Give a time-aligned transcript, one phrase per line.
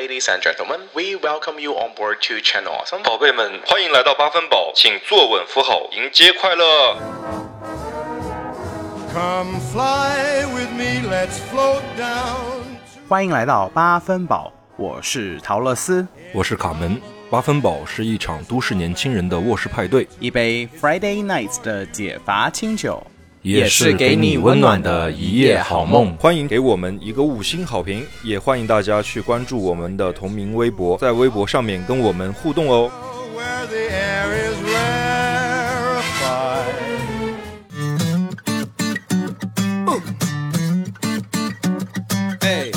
[0.00, 3.02] ladies and gentlemen, we welcome you on board to Channel Awesome.
[3.02, 6.96] 宝贝们，欢迎来到八分饱，请坐稳扶好，迎接快乐。
[9.12, 12.78] Come fly with me, let's float down.
[13.10, 16.06] 欢迎来到八分饱，我是陶乐斯。
[16.32, 16.98] 我是卡门。
[17.30, 23.06] 八分饱是一场都市年轻人的卧室派对，一杯 Friday Nights 的解乏清酒，
[23.42, 26.14] 也是给你温暖的一夜好梦。
[26.18, 32.90] 欢迎给我们一个五星好评，也欢迎大家去关注我们的同名微博，在微博上面跟我们互动哦。
[33.34, 36.10] Where the air is rarefied.
[42.40, 42.70] Hey.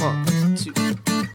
[0.00, 0.72] One, two.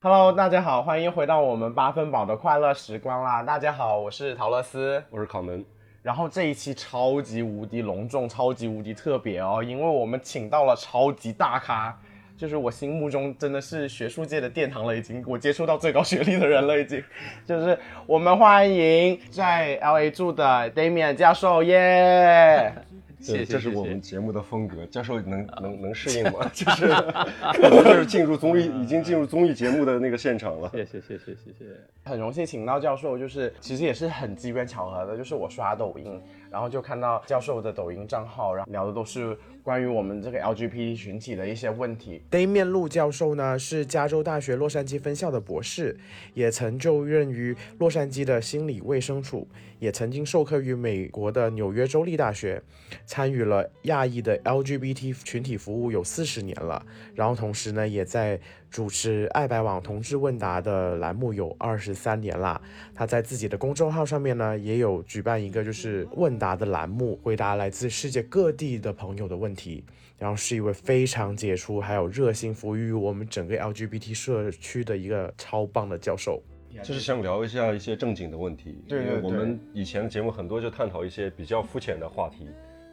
[0.02, 3.44] Hello，大家好，欢迎回到我们八分饱的快乐时光啦！
[3.44, 5.04] 大家好，我是陶乐斯。
[5.12, 5.64] 我是考门，
[6.04, 11.98] 然后这一期超级无敌隆重、超级无敌特别哦，因为我们请到了超级大咖，
[12.38, 17.02] 就是我心目中真的是学术界的殿堂了，已经我接触到最高学历的人了，已经。
[17.46, 22.74] 就是我们欢迎在 LA 住的 Damian 教授耶！
[23.24, 26.46] 谢谢，这是我们节目的风格，教授能能能适应吗？
[26.54, 26.88] 就是
[27.56, 30.70] 可能就是进入综艺，已经进入综艺节目的那个现场了。
[30.74, 31.66] 谢谢谢谢谢谢，
[32.04, 36.22] 很荣幸请到教授，就是其实也是很机缘巧合的，就是我刷抖音，
[36.54, 42.22] 然后就看到教授的抖音账号，然后聊的都是关于我们这个 LGBT 群体的一些问题。
[42.30, 45.98] Damian 陆教授呢是加州大学洛杉矶分校的博士，
[46.36, 49.48] 也曾就任于洛杉矶的心理卫生处，
[49.80, 52.62] 也曾经授课于美国的纽约州立大学，
[53.08, 56.86] 参与了亚裔的 LGBT 群体服务有四十年了。
[57.16, 58.40] 然后同时呢，也在
[58.74, 62.60] 主持爱白网同志问答的栏目有二十三年啦。
[62.96, 69.84] 他在自己的公众号上面呢，也有举办一个就是问答的栏目，回答来自世界各地的朋友的问题。
[70.18, 76.42] 然后是一位非常杰出，还有热心服务于我们整个 LGBT 社区的一个超棒的教授。
[76.82, 82.48] 就是想聊一下一些正经的问题，对对对我们以前的节目很多就探讨一些比较肤浅的话题，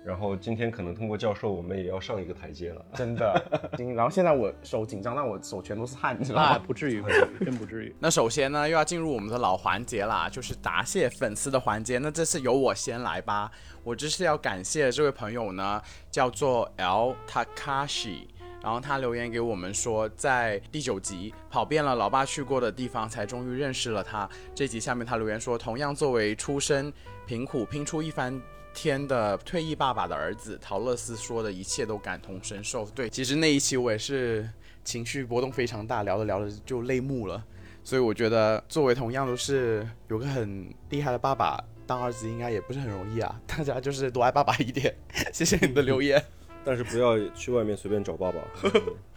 [0.04, 2.84] 然后今天可能通过教授，我们也要上一个台阶了。
[2.94, 6.58] 真的，然后现在我手紧张，但我手全都是汗，你知道啊，吗？
[6.66, 7.94] 不至于，不至于，真不至于。
[7.98, 11.98] 那首先呢，又要进入我们的老环节啦，就是答谢粉丝的环节。
[11.98, 13.50] 那这次由我先来吧。
[13.84, 15.80] 我这是要感谢这位朋友呢，
[16.10, 18.26] 叫做 L Takashi。
[18.62, 24.28] 然后他留言给我们说，在第九集跑遍了老爸去过的地方，才终于认识了他。
[24.54, 26.92] 这集下面他留言说，同样作为出身
[27.26, 28.38] 贫苦、拼出一番
[28.74, 32.84] 天的退役爸爸的儿子，陶乐斯说的一切都感同身受。
[32.90, 34.48] 对，其实那一期我也是
[34.84, 37.44] 情绪波动非常大，聊着聊着就泪目了。
[37.82, 43.40] 所以我觉得，作为同样都是有个很厉害的爸爸，当儿子应该也不是很容易啊。
[43.46, 44.94] 大家就是多爱爸爸一点。
[45.32, 46.22] 谢谢你的留言。
[46.62, 48.38] 但是不要去外面随便找爸爸。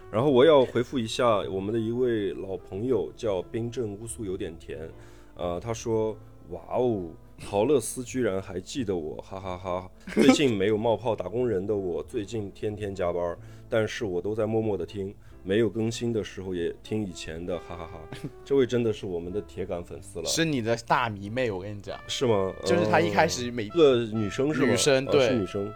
[0.09, 4.89] 然后我要回复一下我们的一位老朋友，叫冰镇乌苏有点甜，
[5.35, 6.15] 呃，他说
[6.51, 7.09] ：“哇哦，
[7.49, 13.37] 陶乐斯居然还记得我，哈哈哈最近没有冒泡打工人的我， 最近天天加班，
[13.69, 17.99] 但是我都在默默的听，没有更新的时候也听以前的，哈哈哈。
[18.43, 22.53] 这位真的是我们的铁杆粉丝了，是你的大迷妹，我跟你讲，是吗？
[22.65, 24.67] 就是她一开呃始每一个女生是吧？
[24.67, 25.27] 女生啊对。
[25.27, 25.71] 是女生。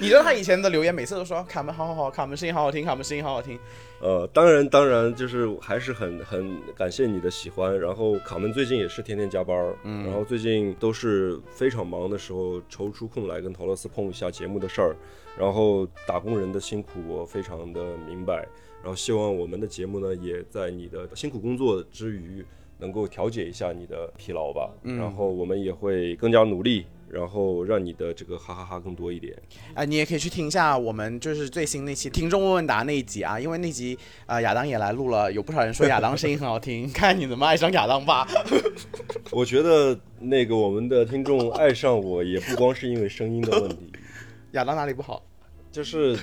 [0.00, 3.58] 你知道他以前的留言，每次都说卡门好好好，卡门声音好好听，卡门声音好好听。
[4.00, 7.78] 呃，当然，当然，就是还是很很感谢你的喜欢。
[7.78, 14.96] 然后卡门最近也是天天加班儿，嗯，然后最近都是非常忙的时候抽出空来跟陶乐斯碰一下节目的事儿。
[15.38, 18.46] 然后打工人的辛苦我非常的明白，
[18.82, 22.44] 然后希望我们的节目呢也在你的辛苦工作之余
[22.78, 24.70] 能够调节一下你的疲劳吧。
[24.82, 29.36] 然后我们也会更加努力，然后让你的这个哈哈哈更多一点。
[29.74, 33.96] 啊、你也可以去听一下我们就是最新那期听众问问答那一集啊，因为那集
[34.26, 38.26] 啊、亚当也来录了，有不少人说亚当声音很好听，看你怎么爱上亚当吧。
[39.30, 43.92] 我觉得那个我们的听众爱上我也不光是因为声音的问题。
[44.52, 45.22] 亚当哪里不好？
[45.70, 46.18] 就是，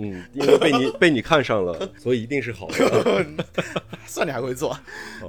[0.00, 3.26] 嗯，因为被你被你看上了， 所以一定是好的。
[4.06, 4.76] 算你还会做。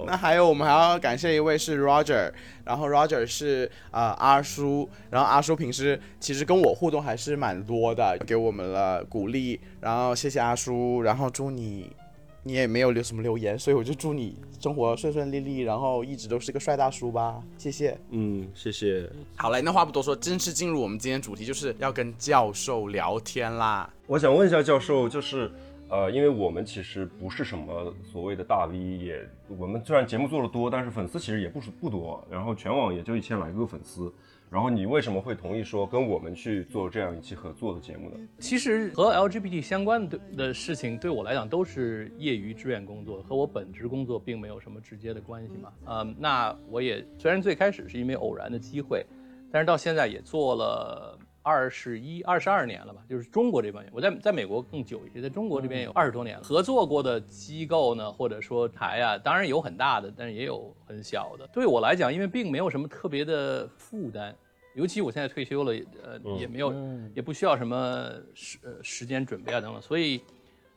[0.07, 2.31] 那还有我们还要感谢一位是 Roger，
[2.63, 11.95] 然后 Roger 是呃阿叔，然后阿叔平时其实跟我互动还是蛮多的，给我们了鼓励，然后谢谢阿叔，然后祝你。
[12.43, 17.95] 你也没有留什么留言，所以我就祝你生活顺顺利利，然后一直都是个帅大叔吧，谢谢。
[18.09, 19.07] 嗯，谢谢。
[19.35, 23.91] 好嘞，那话不多说，正式进入我们今天主题，就是要跟教授聊天啦。
[24.07, 25.51] 我想问一下教授，就是
[25.87, 34.11] 呃，因为我们其实不是什么所谓的大 V，也我们虽然节目做的多，但是粉丝其实也不是不多，然后全网也就一千来个粉丝。
[34.51, 38.17] 然后你为什么会同意说跟我们去做这样一期合作的节目呢？
[38.39, 45.71] 其实和 LGBT 相关的的事情，对我来讲都是业余志愿工作，和我本职工作并没有什么直接的关系嘛。
[45.85, 49.05] 嗯，那我也虽然最开始是因为偶然的机会，
[49.49, 56.43] 但是到现在也做了二十一、二十二年了吧，就是中国这边，我在在美国更久一些，在中国这边有二十多年了。
[56.43, 61.47] 合作过的机构呢，或者说台啊，当然有很大的，但是也有很小的。
[61.51, 64.35] 对我来讲，因为并没有什么特别的负担。
[64.73, 66.73] 尤其我现在退休了，呃，也没有，
[67.13, 70.21] 也不需要什么时呃时间准备啊等等，所以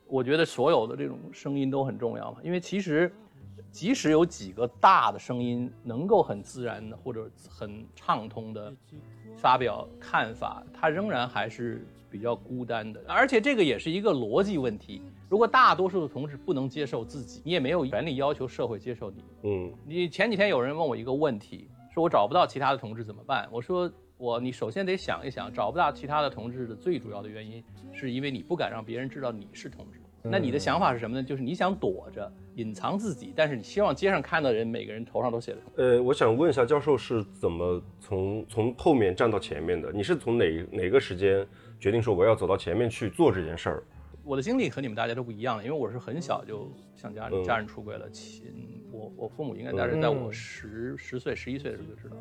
[0.05, 2.39] 我觉得所有的这种声音都很重要嘛。
[2.43, 3.09] 因为其实
[3.71, 8.73] 即使有几个大的声音能够很自然的或者很畅通的
[9.35, 13.01] 发表看法，他仍然还是比较孤单的。
[13.07, 15.01] 而且这个也是一个逻辑问题。
[15.29, 19.23] 如果大多数的同志不能接受自己，你也没有权利要求社会接受你。
[19.43, 21.67] 嗯，你前几天有人问我一个问题。
[21.93, 23.47] 说我找不到其他的同志怎么办？
[23.49, 30.01] 我说我你首先得想一想，找不到其他的同志的最主要的原因，是因为你不敢让别人知道你是同志。
[30.29, 31.23] 那你的想法是什么呢？
[31.23, 35.57] 就是你想躲着、隐藏自己，但是你希望街上看到的人每个人头上都写着。
[35.77, 39.91] 呃，我想问一下教授是怎么从从后面站到前面的？
[39.91, 41.45] 你是从哪哪个时间
[41.79, 43.83] 决定说我要走到前面去做这件事儿？
[44.23, 48.09] 我的经历和你们大家都不一样，因为我是很小就向家人家人出轨了。
[48.09, 48.51] 亲，
[48.91, 52.17] 我我父母应该大概在我十十岁、十一岁的时候就知道，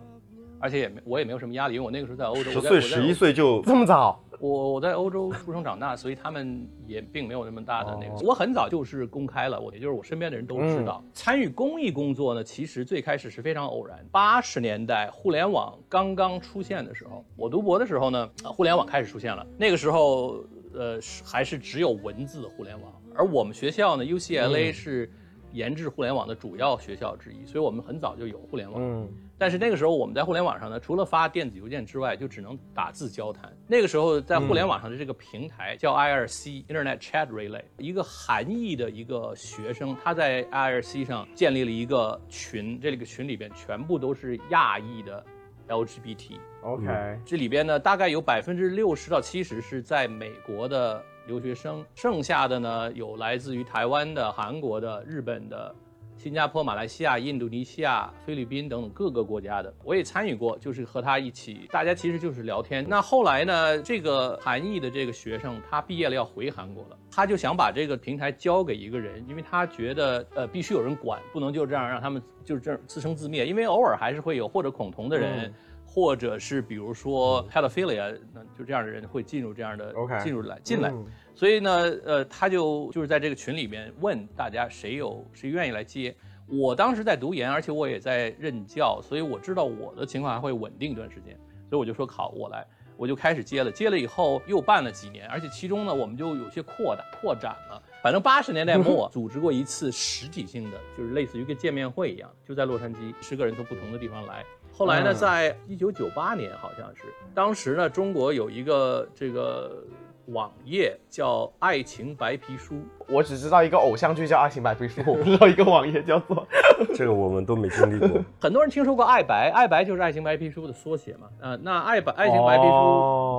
[0.60, 2.50] 而且也没我也没有什么压力，因为我那个时候在欧洲。
[2.50, 4.22] 十岁、十一岁就这么早？
[4.44, 8.26] 我我在欧洲出生长大，所以他们也并没有那么大的那个。
[8.26, 11.02] 我很早就是公开了，我也就是我身边的人都知道。
[11.14, 14.04] 参与公益工作呢，其实最开始是非常偶然。
[14.12, 19.46] 八十年代互联网刚刚出现的时候，我读博的时候呢，互联网开始出现了。
[19.56, 20.44] 那个时候。
[20.76, 25.08] 呃，还是只有文字互联网，而我们学校呢，UCLA 是
[25.52, 28.82] 研制互联网的主要学校之一，所以我们很早就有互联网。
[28.82, 33.52] 嗯，但是那个时候我们在互联网上呢，除了发电子邮件之外，就只能打字交谈。
[33.66, 45.24] 那个时候在互联网上的这个平台叫 IRC（Internet Chat Relay），一个韩裔的一个学生，他在 IRC 上建立了一个群，这个群里边全部都是亚裔的。
[45.66, 55.74] LGBT，OK，这里边呢，大概有百分之六十到七十是在美国的留学生，剩下的呢有来自于台湾的、韩国的、日本的、
[56.16, 62.84] 新加坡、马来西亚、印度尼西亚、菲律宾等等各个国家的，我也参与过，就是和他一起，大家其实就是聊天。
[62.88, 72.22] 那后来呢，这个韩裔的这个学生他毕业了要回韩国了，他就想把这个平台交给一个人，因为他觉得呃必须有人管，不能就这样让他们。
[72.44, 75.50] 就是这自生自灭，因为偶尔还是会有或者恐同的人，
[75.86, 80.92] 或者是比如说 pedophilia，那就这样的人会进入这样的进入来进来，
[81.34, 81.72] 所以呢，
[82.04, 86.14] 呃，他就就是在这个群里面问大家谁有谁愿意来接。
[86.46, 91.34] 我当时在读研，而且我也在任教，所以我知道我的情况还会稳定一段时间，
[91.68, 92.64] 所以我就说好，我来，
[92.96, 93.70] 我就开始接了。
[93.72, 97.82] 接了以后又办了几年，而且其中呢，我们就有些扩大扩展了。
[98.02, 104.44] 反正八十年代末 组织过一次实体性的，就是类似于一个见面会一样，就在洛杉矶，十个人从不同的地方来。
[104.70, 107.04] 后来呢，在一九九八年好像是，
[107.34, 109.82] 当时呢，中国有一个这个。
[110.26, 112.74] 网页叫《爱情白皮书》，
[113.08, 116.46] 我只知道一个偶像剧叫《爱情白皮书》， 我不知道一个网页叫做
[116.94, 118.22] 这个，我们都没经历过。
[118.40, 121.28] 很多人听说过爱白，爱白就是《爱情白皮书》的缩写嘛。
[121.40, 122.68] 呃，那爱白《爱情白皮书》，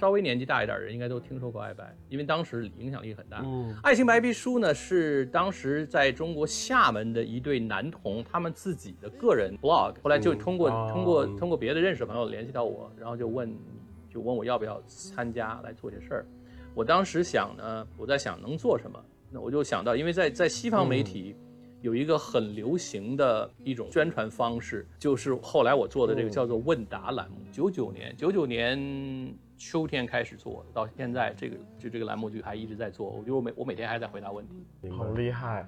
[0.01, 3.41] 稍微年纪大一点的人应该都听说过爱白，因为当时影响力很大。
[3.81, 13.55] 《爱情白皮书》呢是当时在中国厦门的一对男童他们自己的个人 blog，后来就通过通过通过别的认识的朋友联系到我，然后就问
[14.09, 16.25] 就问我要不要参加来做些事儿。
[16.75, 19.01] 我当时想呢，我在想能做什么，
[19.31, 21.33] 那我就想到，因为在在西方媒体
[21.81, 27.37] 有一个很流行的一种宣传方式，就是后来我做的这个叫做问答栏目。
[27.49, 33.09] 九九年，九九年秋天开始做，到现在这个就这个栏目就还一直在做。
[33.09, 35.65] 我觉得我每我每天还在回答问题，好厉害。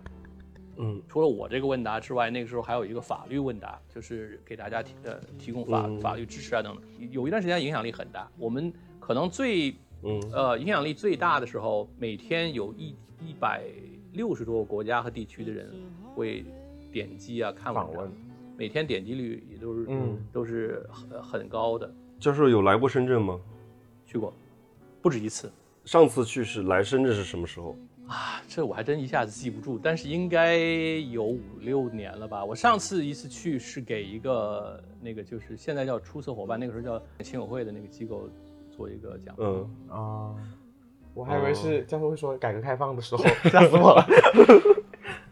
[0.75, 6.83] 嗯，除了我这个问答之外，那个时候还有一个法律问答，就是给大家提呃提供法法律支持啊等等。
[7.11, 9.73] 有一段时间影响力很大，我们可能最。
[10.03, 13.63] 嗯，呃，影响力最大的时候，每天有一一百
[14.13, 15.69] 六十多个国家和地区的人
[16.13, 16.45] 会
[16.91, 18.11] 点击啊看访问，
[18.55, 21.91] 每天点击率也都是嗯都是很很高的。
[22.19, 23.39] 教授有来过深圳吗？
[24.05, 24.33] 去过，
[25.01, 25.51] 不止一次。
[25.83, 27.75] 上次去是来深圳是什么时候？
[28.07, 32.43] 啊，这我还真一下子记不住，但是应该有五六年了吧。
[32.43, 38.29] 我上次一次去是给一个那个就是现在叫出色伙伴，那个时候叫亲友会的那个机构。
[38.77, 40.35] 做一个讲，嗯啊，
[41.15, 44.05] 我还以为是教授会说改革开放的时候， 吓死我了。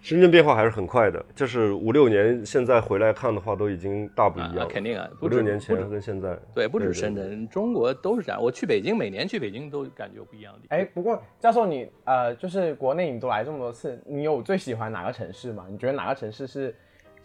[0.02, 4.68] 深圳变化还是很快的，就是五六年现在回来看的话，都已经大不一样了。
[4.68, 8.40] 肯定啊，五六年前不止跟现在，对，不止对深圳，中国都是这样。
[8.42, 10.68] 我去北京，每年去北京都感觉不一样的。
[10.70, 15.66] 哎，不过教授你呃，就是国内你都来这么多次，你有最喜欢哪个城市吗？
[15.72, 16.75] 你觉得哪个城市是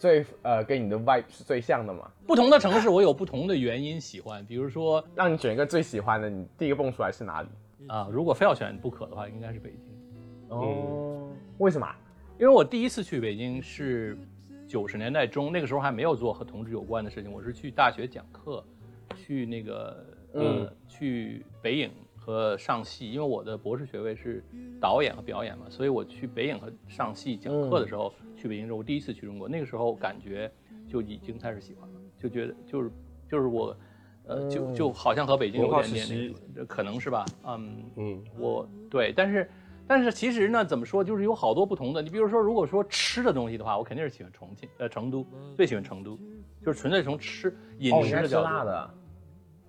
[0.00, 2.11] 最呃跟你的 vibe 是最像的嘛？
[2.26, 7.49] 不同的城市我有不同的原因喜欢，比如说让你选一个最喜欢的，你第一个蹦出来是哪里？
[7.87, 9.80] 啊、如果非要选不可的话，应该是北京。
[10.49, 11.28] 哦，
[11.59, 11.87] 为什么？
[12.38, 14.16] 因为我第一次去北京是
[14.66, 18.64] 九十年代中，那个时候还没有做和同志有关的事情，我是去大学讲课，
[19.14, 21.90] 去那个呃、去北影
[22.21, 24.45] 和上戏，因为我的博士学位是
[24.81, 30.49] 导演和表演嘛，所以我去北影和上戏讲课的时候，去北京之后，我第一次去中国，那个时候感觉
[30.87, 32.93] 就已经开始喜欢了，就觉得就是
[33.29, 33.77] 就是我。
[34.27, 36.07] 呃，就就好像和北京有点点
[36.55, 37.25] 那个，可能是吧？
[37.43, 39.50] 嗯，嗯，我对，但是
[39.89, 42.00] 但是其实呢，怎么说，就是有好多不同的。
[42.00, 46.17] 你比如说，如果说吃的东西的话，我肯定是喜欢重庆，呃，成都，最喜欢成都，
[46.65, 48.95] 就是纯粹从吃饮食的角度辣的。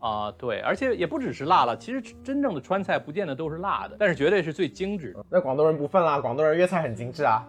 [0.01, 5.23] 啊、对，而且也不只是辣了，其实真正的川菜不见得都是辣的，但是绝对是最精致的。
[5.29, 7.47] 那广东人不分啦，广东人粤菜很精致啊，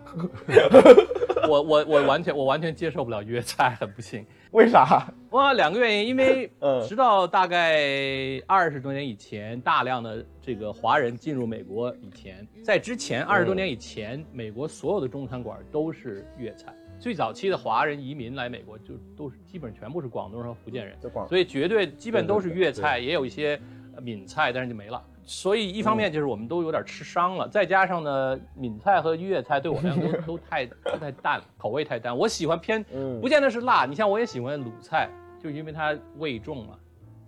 [1.49, 4.25] 我我我完全我完全接受不了粤菜，很不幸。
[4.51, 5.11] 为啥？
[5.31, 16.71] 哇，两个原因，因为嗯直到大概二十多年以前，大量的这个华人进入美国以前，在之前二十多年以前，美国所有的中餐馆都是粤菜。
[17.03, 20.97] 最早期的华人移民来美国，就都是基本全部是广东人和福建人，
[21.29, 23.61] 所以绝对基本都是粤菜，也有一些
[23.97, 25.03] 呃闽菜，但是就没了。
[25.25, 32.17] 所以一方面就是我们都有点吃伤了，再加上呢，闽菜和粤菜对我来讲都 都太都太淡了，口味太淡。
[32.17, 33.85] 我喜欢偏，嗯不见得是辣。
[33.85, 35.11] 你像我也喜欢鲁菜，
[35.43, 36.79] 就因为它味重嘛。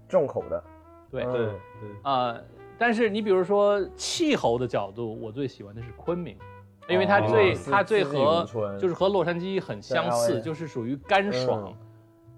[0.09, 0.63] 重口的。
[1.11, 1.53] 对，嗯对对，
[2.03, 2.41] 啊，
[2.79, 6.37] 但是你比如说气候的角度，我最喜欢的是昆明，
[6.89, 8.47] 因为它最、哦它最和
[8.79, 11.65] 就是和洛杉矶很相似，就是属于干爽。
[11.67, 11.77] 嗯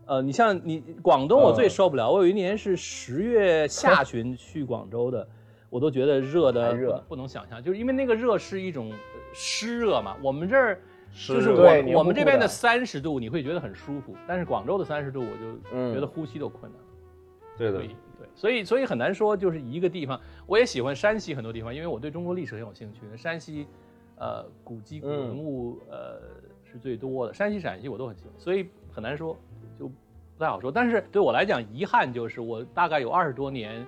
[0.08, 2.08] 呃，你像你广东，我最嗯受不了。
[2.08, 5.26] 我有一年是十月下 旬去广州的，
[5.68, 8.96] 我都觉得热的热不不能想象，就是因为那个热是一种呃
[9.34, 10.16] 湿热嘛。
[10.22, 16.80] 我们这儿就是我我们这边的三十度，你会觉得很舒服，但是广州的三十度，我就嗯觉得呼吸都困难。
[17.58, 20.20] 对的对，对，所以所以很难说，就是一个地方。
[20.46, 23.00] 我也喜欢山西很多地方，因为我对中国历史很有兴趣。
[23.16, 23.66] 山西，
[24.18, 26.20] 呃，古迹古文物，呃，
[26.64, 27.34] 是最多的。
[27.34, 29.36] 山西、陕西我都很喜欢，所以很难说，
[29.78, 30.72] 就不太好说。
[30.72, 33.86] 但是对我来讲，遗憾就是我大概有二十多年，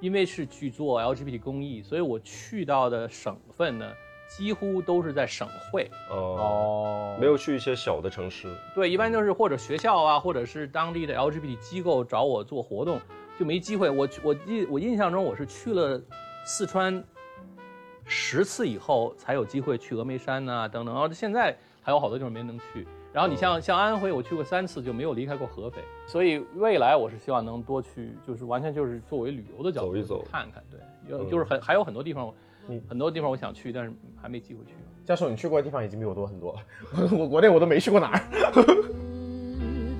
[0.00, 3.90] 因为是去做 LGBT 公益，所以我去到的省份呢，
[4.28, 5.90] 几乎都是在省会。
[6.10, 13.00] 哦，哦，没有去一些小的城市，对，一般就是或者学校啊，或者是当地的 LGBT 机构找我做活动，
[13.38, 13.88] 就没机会。
[13.88, 16.00] 我去我记我印象中我是去了
[16.44, 17.02] 四川
[18.12, 22.84] 十次以后才有机会去峨眉山呐、等等，然后现在还有好多地方没能去。
[23.12, 25.80] 然后你像像安徽，我去过三次，就没有离开过合肥。
[26.08, 30.60] 所以未来我是希望能多去，就是完全就是作为旅游的角度走一走看看。
[30.70, 32.34] 对，有嗯就是很还有很多地方，
[32.88, 34.74] 很多地方我想去，但是还没机会去。
[35.04, 36.60] 教授，你去过的地方已经比我多很多了，
[37.16, 38.20] 我国内我都没去过哪儿。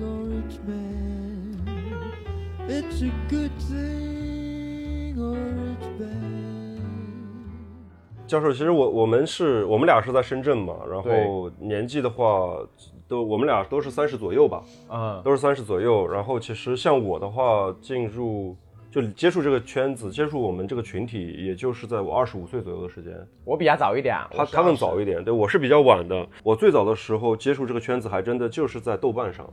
[0.01, 1.55] or rich man.
[2.67, 6.40] It's a good thing or rich bad.
[8.31, 12.57] 教授，其实我我们是我们俩是在深圳嘛，然后年纪的话，
[13.05, 16.07] 都我们俩都是三十左右吧，嗯，都是三十左右。
[16.07, 18.55] 然后其实像我的话，进入
[18.89, 23.11] 就接触这个圈子，接触我们这个群体，也就是在我二十五岁左右的时间。
[23.43, 26.25] 我比他早一点啊，他他更我是20早一点，对我是比较晚的。
[26.41, 29.45] 我最早的时候接触这个圈子，还真的就是在豆瓣上。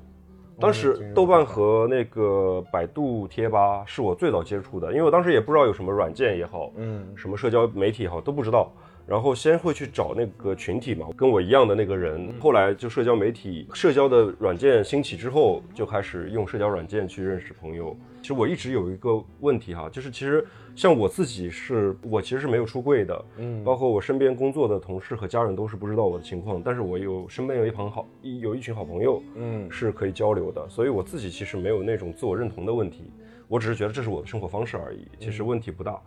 [0.60, 8.72] 当时豆瓣和那个百度贴吧是我最早接触的，因为我当时也不知道有什么软件也好，嗯，什么社交媒体也好都不知道。
[9.08, 12.28] 然后先会去找那个群体嘛，跟我一样的那个人。
[12.38, 17.96] 后来就社交媒体、社交的软件兴起之后，就开始用社交软件去认识朋友。
[18.20, 20.44] 其实我一直有一个问题哈，就是其实
[20.76, 33.10] 像我自己是，我其实是没有出柜的，嗯，包括我身边工作的同事和家人都是不知道我的情况，但是我有身边有一朋好一有一群好朋友，嗯是可以交流的，所以我自己其实没有那种自我认同的问题，
[33.46, 35.98] 我只是觉得这是我的生活方式而已，其实问题不大。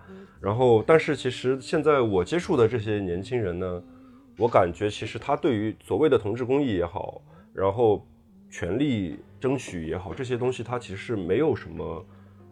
[0.42, 3.84] 然后，但是其实现在我接触的这些年轻人呢，
[4.38, 7.22] 我感觉其实他对于所谓的同志公益也好，
[7.54, 8.04] 然后
[8.50, 12.04] 权利争取也好，这些东西他其实是没有什么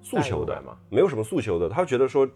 [0.01, 1.67] 诉求的没有什么诉求的。
[1.67, 2.29] 他觉得说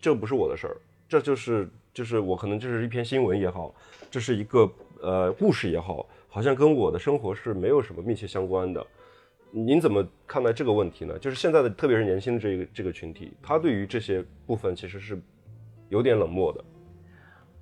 [0.00, 0.76] 这不是我的事儿，
[1.08, 3.74] 这就是就是我可能就是一篇新闻也好，
[4.12, 4.70] 这是一个
[5.02, 8.86] 呃故事也好，好像跟我的生活是没有什么密切相关的。
[9.50, 11.18] 您怎么看待这个问题呢？
[11.18, 15.20] 就是现在的，特别是年轻的这个这个群体，他对于这些部分其实是
[15.88, 16.64] 有点冷漠的。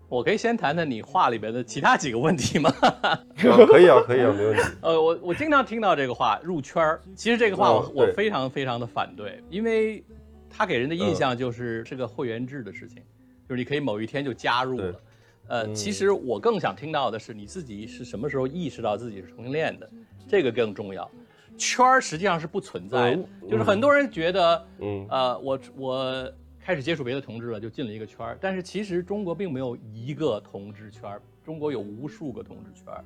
[0.09, 2.71] 我可以先谈谈你话里边的其他几个问题吗？
[3.37, 4.63] 可以啊，可以啊，没问题。
[4.81, 10.03] 呃，我我经常听到这个话入圈儿，其实这个话我、哦我非常非常的反对，因为
[10.49, 13.03] 他给人的印象就是是个会员制的事情，
[13.47, 15.01] 就是你可以某一天就加入了对。
[15.49, 19.91] 呃，其实我更想听到的是你自己是什么时候意识到自己是同性恋的，
[20.27, 21.11] 这个更重要。
[21.59, 33.05] 圈儿实际上是不存在的，就是很多人觉得，嗯呃，我我开始接触别的同志了，就进了一个圈儿，但是其实中国并没有一个同志圈儿，中国有无数个同志圈儿，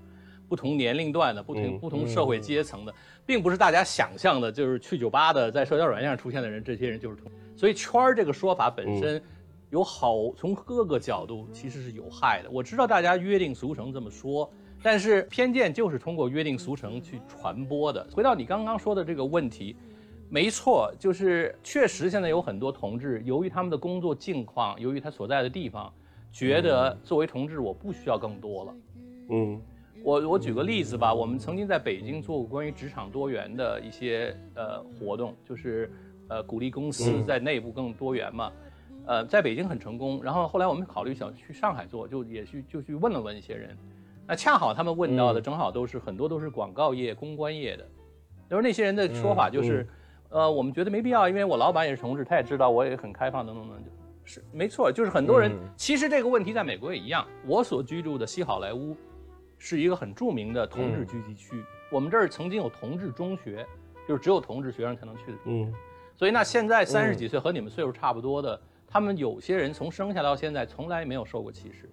[0.48, 2.94] 不同年龄段的、不同、嗯不同社会阶层的，
[3.24, 7.30] 并不是大家想象的，就是去酒吧的，在社交软件上出现的人，这些人就是同。
[7.56, 9.22] 所以圈儿这个说法本身
[9.70, 12.50] 有好，从各个角度其实是有害的。
[12.50, 14.52] 我知道大家约定俗成这么说，
[14.82, 18.06] 但是偏见就是通过约定俗成去传播的。
[18.12, 19.76] 回到你刚刚说的这个问题，
[20.28, 25.92] 没错，就是确实现在有很多同志，由于他们的工作境况，由于他所在的地方，
[26.32, 28.74] 觉得作为同志我不需要更多了。
[29.30, 29.60] 嗯
[30.04, 35.88] 我我举个例子吧，我们曾经在北京做过关于职场多元的一些呃活动，就是
[36.26, 38.50] 呃鼓励公司在内部更多元嘛。
[39.06, 43.76] 呃，在北京很成功，然后后来我们考虑想去上海做，就也去就去问了问一些人，
[44.32, 47.86] 那恰好他们问到的正好都是、很多都是广告业、公关业的，
[48.48, 49.86] 就是那些人的说法就是，
[50.30, 53.84] 呃，我们觉得没必要，因为我老板也是同志，他也知道我也很开放，等等等等，
[54.24, 58.96] 是没错，就是很多人、其实这个问题在美国也一样，我所居住的西好莱坞
[59.58, 63.66] 是一个很著名的同志聚集区，我们这儿曾经有同志中学，
[64.08, 65.36] 就是只有同志学生才能去的。
[65.44, 65.70] 中学。
[65.70, 65.74] 嗯。
[66.16, 68.58] 所以那现在三十几岁和你们岁数差不多的，
[68.88, 71.90] 他们有些人从生下到现在从来没有受过歧视，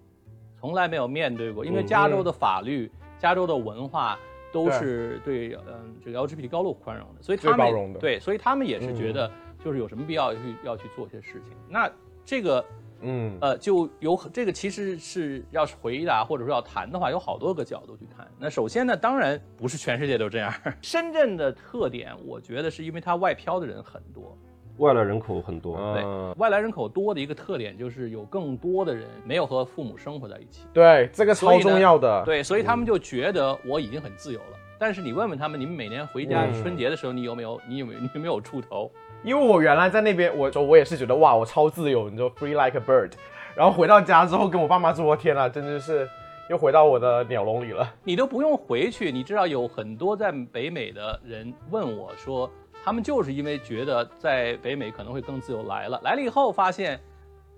[0.60, 4.18] 从来没有面对过，因为加州的法律、加州的文化
[4.52, 9.30] 都是对嗯这个 LGBT 高度宽容的，所以他们包容的对，所以他们也是觉得
[9.64, 11.56] 就是有什么必要去要去做些事情。
[11.68, 11.90] 那
[12.24, 12.64] 这个
[13.00, 18.28] 嗯，呃，就有这个其实是要是回答或者说要谈的话，有好多个角度去看。
[18.38, 20.52] 那首先呢，当然不是全世界都这样。
[20.82, 24.36] 深圳的特点，我觉得是因为它外漂的人很多，
[24.80, 25.76] 外来人口很多。
[25.94, 30.62] 对，嗯外来人口多的一个特点就是有更多的人没有和父母生活在一起。
[30.72, 32.24] 对，这个超重要的。
[32.24, 34.56] 对，所以他们就觉得我已经很自由了。
[34.78, 38.90] 但是你问问他们，你们每年回家嗯春节的时候，你有没有你有没有你有没有出头？
[39.22, 43.12] 因为我原来在那边，我说我也是觉得哇，我超自由，你就，free like a bird。
[43.54, 46.08] 然后回到家之后，跟我爸妈说，天呐，真的是
[46.48, 47.92] 又回到我的鸟笼里了。
[48.02, 52.50] 你都不用回去，你知道有很多在北美的人问我说，
[52.84, 56.98] 他们就是因为觉得在北美可能会更自由来了，来了以后发现，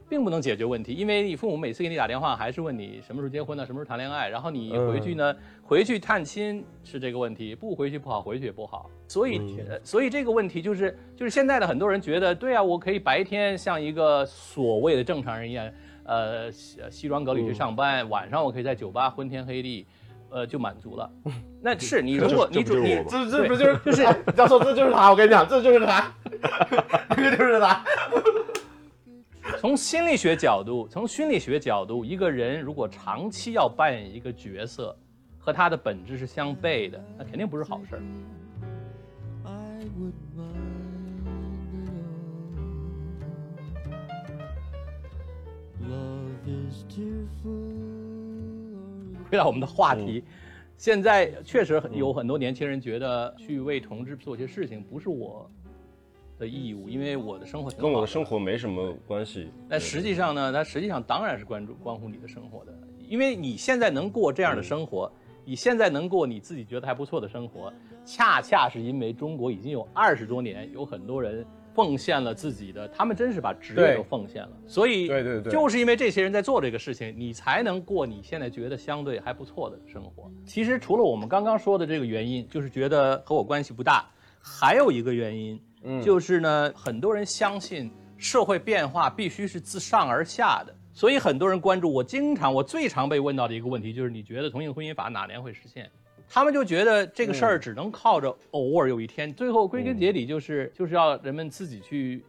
[0.09, 15.71] 并不能解决问题，因为你父母每次给你打电话还是问你什么时候结婚呢，什么时候谈恋爱，然后你回去呢，回去探亲是这个问题，不回去不好，回去也不好，所以、呃所以这个问题就是就是现在的很多人觉得，对啊，我可以白天像一个所谓的正常人一样，
[16.05, 19.87] 呃西西装革履去上班，晚上我可以在酒吧昏天黑地。
[20.33, 21.11] 呃，就满足了。
[21.61, 24.03] 那是你如果这你主你这这不就是就是
[24.35, 26.11] 教 授，这就是他，我跟你讲，这就是他，
[27.15, 27.85] 这个就是他。
[29.59, 34.97] 从心理学角度，从心理学角度，一个人如果长期要扮演一个角色，
[35.39, 38.03] 和他的本质是相悖的，那肯定不是好事儿。
[39.45, 41.27] I would mind
[41.85, 41.89] it
[43.89, 43.93] all.
[45.87, 47.92] Love is tearful.
[49.33, 50.23] 回到我们的话题，
[50.77, 55.51] 现在确实有很多年轻人觉得去为同志做些事情不是我
[56.39, 59.49] 的义务，因为我的生活跟我的生活没什么关系。
[59.71, 62.75] 但实际上呢，它实际上当然是关注关乎你的生活的，
[63.09, 65.11] 因为你现在能过这样的生活，
[65.47, 67.73] 你现在能过你自己觉得还不错的生活，
[68.05, 71.43] 恰恰是因为中国已经有二十多年，有很多人
[71.75, 80.31] 奉献了自己的，他们真是把职业都奉献了，所以对对对就是因为这些人在做这个事情，你才能过你现在觉得相对还不错的生活。
[80.47, 84.05] 其实除了我们刚刚说的这个原因，就是觉得和我关系不大，
[84.41, 92.05] 还有一个原因，嗯就是呢，很多人相信社会变化必须是自上而下的，所以很多人关注我。
[92.05, 95.91] 经常我最常被问到的一个问题就是，你觉得同性婚姻法哪年会实现？
[96.35, 102.25] 他们就觉得这个事儿只能靠着偶尔有一天，最后归根结底就是就是要人们自己去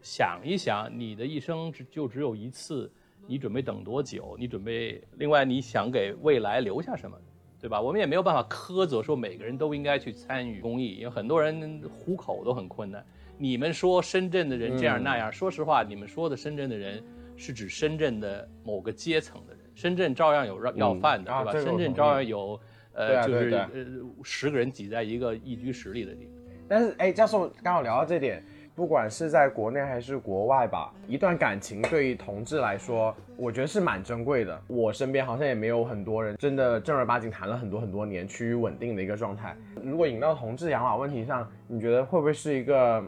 [0.00, 2.88] 想一想，你的一生只就只有一次，
[3.26, 4.36] 你准备等多久？
[4.38, 7.18] 你准备另外你想给未来留下什么？
[7.60, 7.80] 对吧？
[7.80, 13.04] 我们也没有办法苛责说每个人都应该去参与公益，因为很多人糊口都很困难。
[13.36, 17.02] 你们说深圳的人这样那样，说实话，你们说的深圳的人
[17.36, 21.52] 是指深圳的某个阶层的人，深圳照样有要要饭的，对吧？
[21.60, 22.60] 深圳照样有，
[23.06, 23.84] 对呃，就是啊呃
[24.24, 26.34] 十个人挤在一个一居室里的地方。
[26.68, 34.62] 但是哎，教授刚好聊到这点，不管是在国内还是国外吧，一段感情对于同志来说，我觉得是蛮珍贵的。
[34.66, 39.56] 我身边好像也没有很多人真的正儿八经谈了很多很多年，趋于稳定的一个状态。
[39.82, 43.02] 如果引到同志养老问题上，你觉得会不会是一个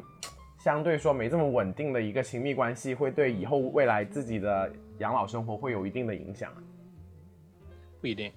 [0.58, 6.50] 相对说没这么稳定的一个亲密关系，会对以后未来自己的养老生活会有一定的影响？
[8.00, 8.32] 不一定。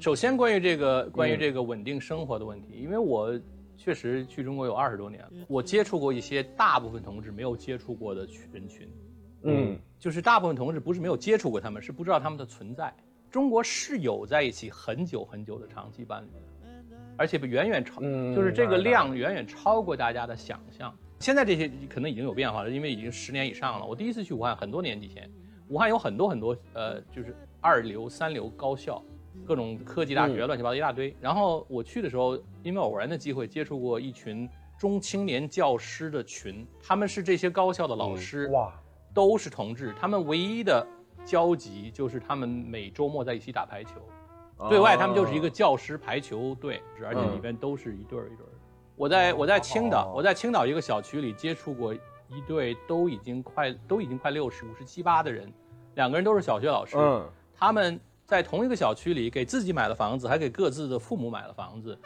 [0.00, 3.38] 首先，关于这个关于这个稳定生活的问题，因为我。
[3.80, 8.90] 确实去中国有二十多年了，我接触过一些大部分同志没有接触过的人群，
[9.42, 12.92] 嗯，就是大部分同志不是没有接触过他们，是不知道他们的存在。
[13.30, 18.00] 中国是有在一起很久很久的长期伴侣的，而且远远超，
[18.34, 20.92] 就是这个量远远超过大家的想象。
[21.20, 23.86] 现在这些可能已经有变化了，因为已经十年以上了。
[23.86, 25.30] 我第一次去武汉很多年以前，
[25.68, 29.00] 武汉有很多很多呃，就是二流、三流高校。
[29.46, 34.48] 各种科技大学乱七八糟一大堆，然后我去的时候，因为偶然的机会接触过一群
[34.78, 38.72] 中青年教师的群，他们是这些高校的老师，哇，
[39.14, 40.86] 都是同志，他们唯一的
[41.24, 43.92] 交集就是他们每周末在一起打排球，
[44.68, 48.50] 对外他们就是一个教师排球队，而且里边都是一对儿一对儿。
[48.96, 55.52] 我在我在青岛，我在青岛一个小区里接触过一对都已经快都已经快六十五十七八的人，
[55.94, 56.96] 两个人都是小学老师，
[57.54, 57.98] 他们。
[58.28, 61.98] 在同一个小区里，给自己买了房子，还给各自的父母买了房子，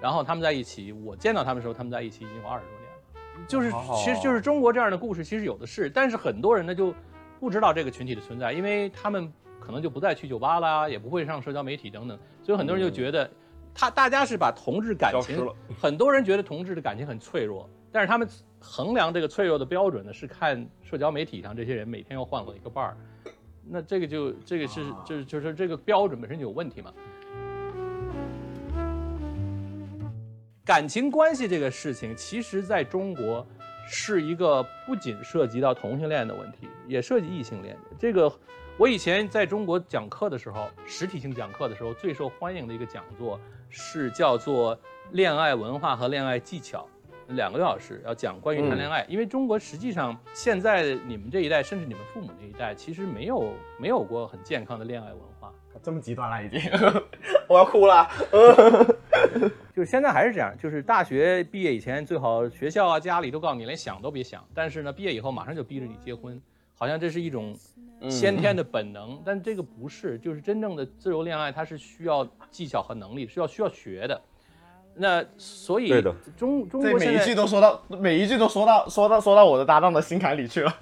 [0.00, 0.90] 然后他们在一起。
[0.90, 3.46] 我见到他们的时候，他们在一起已经有二十多年了。
[3.46, 5.88] 就是，其实就是中国这样的故事，其实有的是。
[5.88, 6.92] 但是很多人呢就
[7.38, 12.18] 不知道这个群体的存在，因为他们可能就不再去酒吧啦，也不会上社交媒体等等。
[12.42, 13.30] 所以很多人就觉得，
[13.72, 15.48] 他大家是把同志感情，
[15.80, 22.96] 很多人觉得同志的感情很脆弱，但是他们衡量这个脆弱的标准呢，是看社交媒体上这些人每天要换了一个伴儿。
[23.70, 26.92] 那这个就这个是就是就是这个标准本身就有问题嘛。
[30.64, 33.46] 感情关系这个事情，其实在中国
[33.86, 37.76] 是一个不仅涉及到同性恋的问题，也涉及异性恋。
[37.98, 38.30] 这个
[38.76, 44.78] 我以前在中国讲课的时候，实体性讲课的时候，最受欢迎的一个讲座是叫做
[45.12, 46.86] “恋爱文化和恋爱技巧”。
[47.28, 56.60] 两个多小时要讲关于谈恋爱，因为中国实际上现在你们这一代，甚至你们父母那一代，其实没有没有过很健康的恋爱文化， 这么极端了已经，
[57.46, 58.08] 我要哭了。
[59.76, 66.40] 就是现在还是这样，就是大学毕业以前最好学校啊家里都告诉你连想都别想，但是呢毕业以后马上就逼着你结婚，
[66.74, 67.54] 好像这是一种
[68.10, 74.20] 先天的本能，但这个不是，就是真正的自由恋爱它是需要技巧和能力，是要需要学的。
[74.98, 75.88] 那所以，
[76.36, 80.74] 中中国每一句都说到，每一句都说到，说到说到我的搭档的心坎里去了。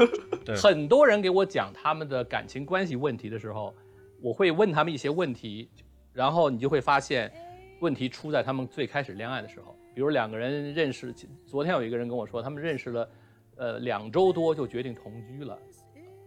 [0.54, 3.74] 很多人给我讲他们的感情关系问题的时候，
[4.20, 5.68] 我会问他们一些问题，
[6.12, 7.32] 然后你就会发现，
[7.80, 9.74] 问题出在他们最开始恋爱的时候。
[9.94, 11.14] 比如两个人认识，
[11.46, 13.08] 昨天有一个人跟我说，他们认识了，
[13.56, 15.58] 呃，两周多就决定同居了。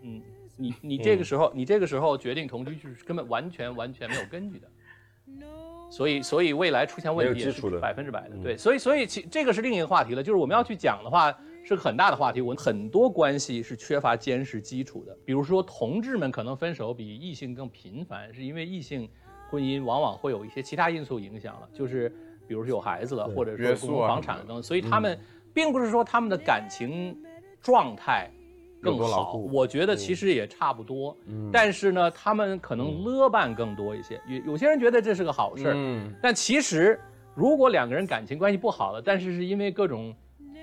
[0.02, 0.22] 嗯，
[0.56, 4.68] 你你这个时候，你这个时候决定同居，就是根本完全完全没有根据的。
[5.90, 8.58] 所以，所以未来出现问题也是百分之百的，对。
[8.58, 10.22] 所以，所以其这个是另一个话题了。
[10.22, 12.42] 就是我们要去讲的话，是个很大的话题。
[12.42, 15.18] 我很多关系是缺乏坚实基础的。
[15.24, 19.10] 比如说，同志们可能分手比异性更频繁，是因为异性
[19.50, 22.10] 婚姻往往会有一些其他因素影响了，就是
[22.48, 24.62] 比如说有孩子了，或者说共同房产等。
[24.62, 25.18] 所以他们
[25.54, 27.18] 并不是说他们的感情
[27.62, 28.30] 状态。
[28.96, 31.18] 更好，我觉得其实也差不多，
[31.52, 34.22] 但是呢，他们可能勒绊更多一些。
[34.28, 37.00] 有有些人觉得这是个好事儿，但其实
[37.34, 40.16] 如果两个人感情关系不好了，但是是因为各种，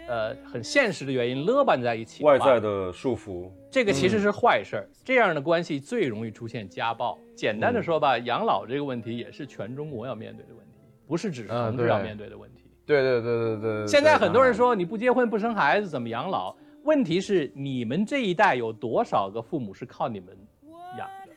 [0.06, 4.88] 呃，很现实的原因勒绊在一起，外在的束缚，这个其实是坏事儿。
[5.04, 7.18] 这样的关系最容易出现家暴。
[7.34, 12.60] 简单的说吧，养老这个问题也是全中国要面对的问题，不是只是同志要面对的问题。
[12.86, 13.86] 对对对对对。
[13.86, 16.54] 现在很多人说你不结婚不生孩子怎么养老？
[16.84, 20.36] 问题是你们这一代有多少个父母是靠你们
[20.98, 21.32] 养的？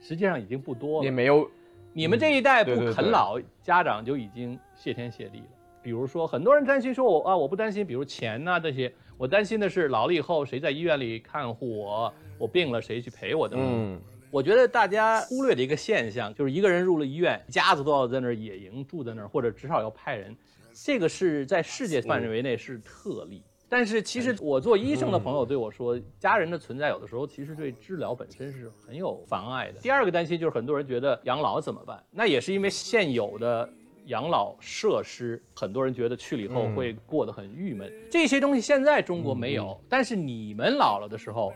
[0.00, 1.04] 实际上已经不多了。
[1.04, 1.48] 也没有，
[1.92, 5.46] 你们这一代不啃老，家长就已经谢天谢地了。
[5.82, 13.56] 比如说，很多人担心说，我啊，我不担心，比如钱呐这些，我担心的是老了以后谁在医院里看护我，我病了谁去陪我的。
[13.58, 14.00] 嗯，
[14.32, 20.36] 我觉得大家忽略的一个现象，就是一个人入了医院，家子都要在那儿野营住在那儿，或者至少要派人，
[20.72, 23.44] 这个是在世界范围内是特例。
[23.72, 29.80] 但是其实我做医生的朋友对我说，家人的存在有的时候其实对治疗本身是很有妨碍的。
[29.80, 32.04] 第二个担心就是很多人觉得养老怎么办？
[32.10, 33.66] 那也是因为现有的
[34.08, 37.90] 养老设施，很多人觉得去了以后会过得很郁闷。
[38.10, 41.54] 这些东西现在中国没有，但是你们老了的时候，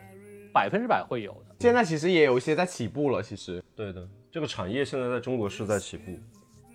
[0.51, 1.55] 百分之百会有的。
[1.59, 3.21] 现在其实也有一些在起步了。
[3.21, 6.17] 其实对的，这个产业现在在中国是在起步。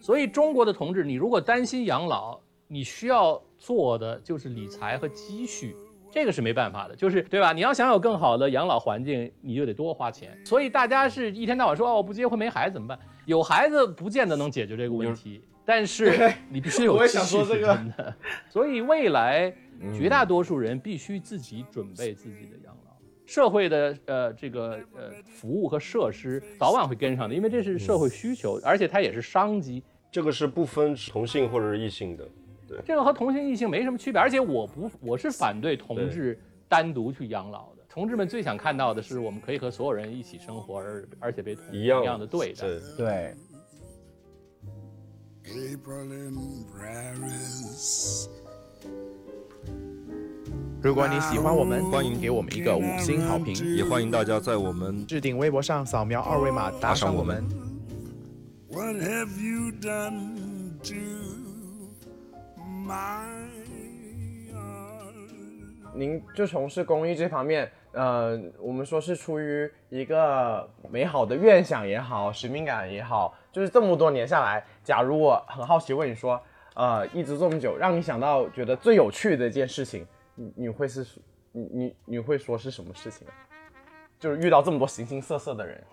[0.01, 2.41] 所以中国的同志，你如果担心养老，
[2.73, 5.77] 你需要做的就是理财和积蓄。
[6.11, 7.53] 这个是没办法的，就是对吧？
[7.53, 10.39] 你要想有更好的养老环境，你就得多花钱。
[10.45, 12.99] 所以大家是一天到晚说哦，我不结婚没孩子怎么办？
[13.27, 18.15] 有孩子不见得能解决这个问题，但是 你必须有积蓄是真的。
[18.49, 19.55] 所以未来
[19.95, 22.93] 绝大多数人必须自己准备自己的养老，
[23.27, 29.83] 社会的呃这个呃服务和设施早晚会跟上的，因为这是社会需求，而且它也是商机。
[30.11, 32.29] 这个是不分同性或者是异性的。
[32.85, 37.83] 这个和同性异性没什么区别，而且我不我是反对同志单独去养老的。
[37.89, 42.67] 同志们最想看到的是，我们可以和所有人一起生活，而而且被同一样的对待。
[42.97, 43.35] 对。
[50.81, 57.45] 如果你喜欢我们，欢迎给我们一个五星好评，也欢迎大家在我们置顶微博上扫描二维码打赏我们。
[65.95, 76.41] 您就从事公益这方面，呃，我们说是出于一个美好的愿想也好，使命感也好，就是这么多年下来，假如我很好奇问你说，
[76.75, 81.07] 呃，一直这么久，让你想到觉得最有趣的一件事情，你你会是，
[81.53, 83.27] 你你你会说是什么事情？
[84.19, 85.85] 就是遇到这么多形形色色的人。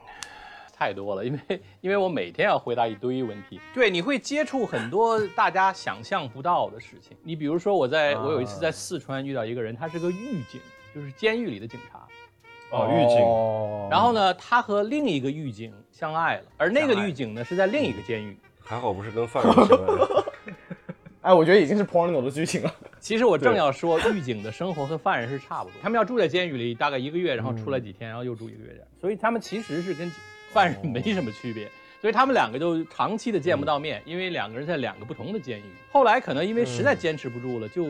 [0.79, 3.59] 太多了，因为因为我每天要回答一堆问题。
[3.73, 7.17] 对，你会接触很多大家想象不到的事情。
[7.21, 10.61] 你比如说，我在我有一次在四川遇到一个人，他是个狱警，
[10.95, 12.07] 就是监狱里的警察。
[12.71, 13.89] 哦，狱警。
[13.91, 18.37] 然后呢，他和另一个狱警相爱了，而那个狱警呢是在另一个监狱。
[18.63, 20.23] 还好不是跟犯人相爱。
[21.23, 22.73] 哎，我觉得已经是 porno 的剧情了。
[23.01, 30.09] 其实我正要说，狱警的生活和犯人是差不多，他们要住在监狱里大概一个月，然后出来几天，然后又住一个月这样，所以他们其实是跟。
[30.51, 31.69] 犯人没什么区别，
[32.01, 35.63] 所以他们两个就长期的见不到面，因为两个人在两个不同的监狱。
[35.91, 37.85] 后来可能因为实在坚持不住了，就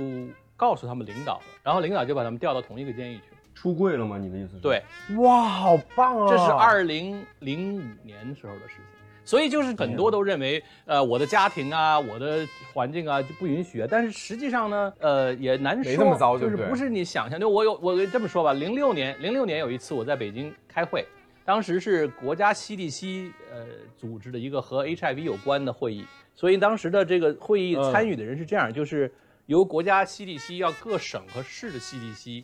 [0.56, 3.38] 告诉他们领导了，然后领导就把他们调到同一个监狱去了。
[3.56, 4.17] 出柜了吗？
[4.17, 4.60] 你的意思是？
[4.62, 4.82] 对，
[5.17, 6.30] 哇，好棒啊！
[6.30, 8.86] 这是二零零五年时候的事情，
[9.26, 13.88] 所以就是很多都认为，呃，我的家庭啊，我的环境啊就不允许啊。
[13.89, 17.38] 但是实际上呢，呃，也难说，没那么糟，就是不是你想象。
[17.38, 21.06] 就我有，我这么说吧，零六年，零六年有一次我在北京开会。
[21.50, 23.66] 当时是国家 CDC 呃
[23.98, 29.12] 组织的一个和 HIV 有关的会议，所以当时的这个会议参与的人是这样，就是
[29.48, 32.44] 由国家 CDC 要各省和市的 CDC，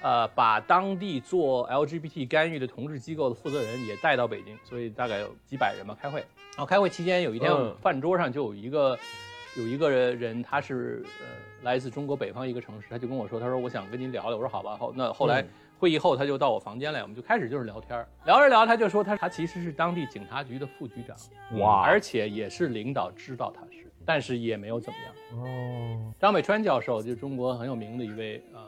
[0.00, 6.20] 呃，把当地做 LGBT 干预的同志机构的负责人也带到北京，所以大概有几百人吧开会。
[6.20, 8.96] 然后开会期间有一天饭桌上就有一个
[9.56, 11.26] 有一个人，他是呃
[11.62, 15.44] 来自中国北方一个城市，他就跟我说，他说我想跟您聊聊，我说好吧，后，那后来。
[15.78, 21.14] 会议后，他就到我房间来，我们就开始就是聊天聊着聊，他就说他他其实是当地警察局的副局长，
[21.58, 25.42] 哇，而且也是领导知道他是，但是也没有怎么样。
[25.42, 28.60] 哦，张北川教授就是中国很有名的一位呃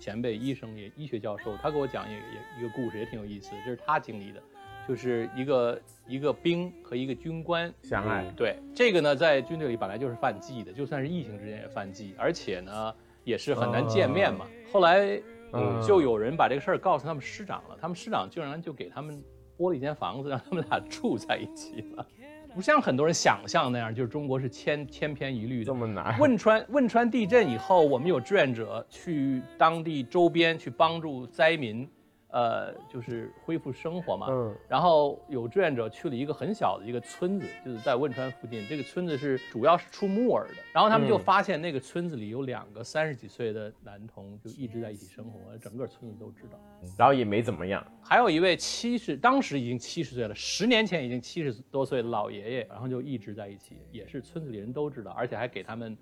[0.00, 2.22] 前辈医生也医学教授，他给我讲一个
[2.58, 4.42] 一个故事也挺有意思，这是他经历的，
[4.88, 7.72] 就是一个一个兵和一个军官。
[7.82, 12.92] 相爱，对这个呢在军队里本来就是犯忌的，就算是异性之间也犯忌，而且呢
[13.22, 15.20] 也是很难见面嘛，后来。
[15.52, 19.22] 嗯，就有人把这个事儿告诉他们师长了，他们师长竟然就给他们
[19.56, 22.06] 拨了一间房子，让他们俩住在一起了。
[22.54, 26.18] 不像很多人想象那样，就是中国是千千篇一律的这么难。
[26.18, 31.88] 汶川汶川地震以后，我们有志愿者去当地周边去帮助灾民。
[32.30, 34.26] 呃，就是恢复生活嘛。
[34.30, 34.56] 嗯。
[34.68, 38.66] 然后有志愿者去了一个很小的一个村子，就是在汶川附近。
[38.68, 40.54] 这个村子是主要是出木耳的。
[40.72, 46.58] 然后他们就发现那个村子里有两个三十几岁的男童，就一直在一起生活，整个村子都知道。
[46.96, 47.84] 然后也没怎么样。
[48.02, 55.96] 还有一位七十，当时已经七十岁了，十年前已经七十多岁的老爷爷，然后就一直在一起，也是村子里人都知道，而且还给他们。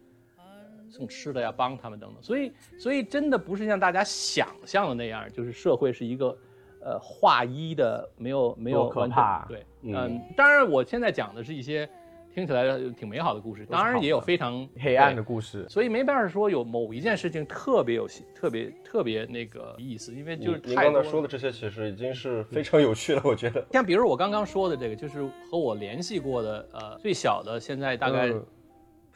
[0.89, 6.37] 送吃的呀，帮他们等等，所以，所以真的不是像大家想象的那样，就是社会是一个，
[6.81, 9.45] 呃，划一的，没有没有可怕。
[9.49, 11.89] 对，嗯，当然，我现在讲的是一些
[12.33, 23.65] 听起来挺美好的故事，当然也有非常黑暗的故事，所以没办法说有某一件事情特别有特别特别那个意思，因为就是您刚才说的这些其实已经是非常有趣了，我觉得。
[23.73, 28.33] 像比如我刚刚说的这个，就是和我联系过的，呃，最小的现在大概。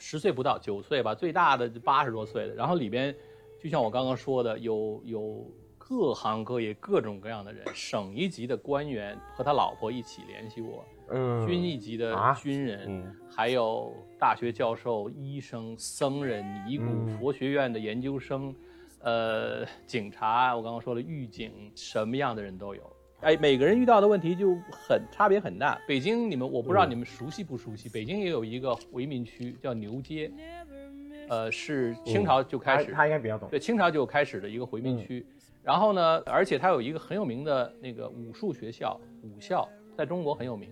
[0.01, 2.55] 十岁不到九岁吧，最大的八十多岁的。
[2.55, 3.15] 然后里边，
[3.63, 18.55] 就像我刚刚说的，有有各行各业各种各样的人，省一级的官员和他老婆一起联系我，嗯，军一级的军人，还有大学教授、医生、僧人、尼姑、佛学院的研究生，
[19.01, 22.97] 呃，警察，我刚刚说了狱警，什么样的人都有。
[23.23, 25.79] 哎，每个人遇到的问题就很差别很大。
[25.87, 27.87] 北京，你们我不知道你们熟悉不熟悉？
[27.87, 30.33] 北京也有一个回民区叫牛街，
[31.29, 33.51] 呃，是清朝就开始，他他应该比较懂。
[33.51, 35.27] 对，清朝就开始的一个回民区。
[35.63, 40.71] 然后呢，而且它有一个很有名的那个武术学校，武校在中国很有名。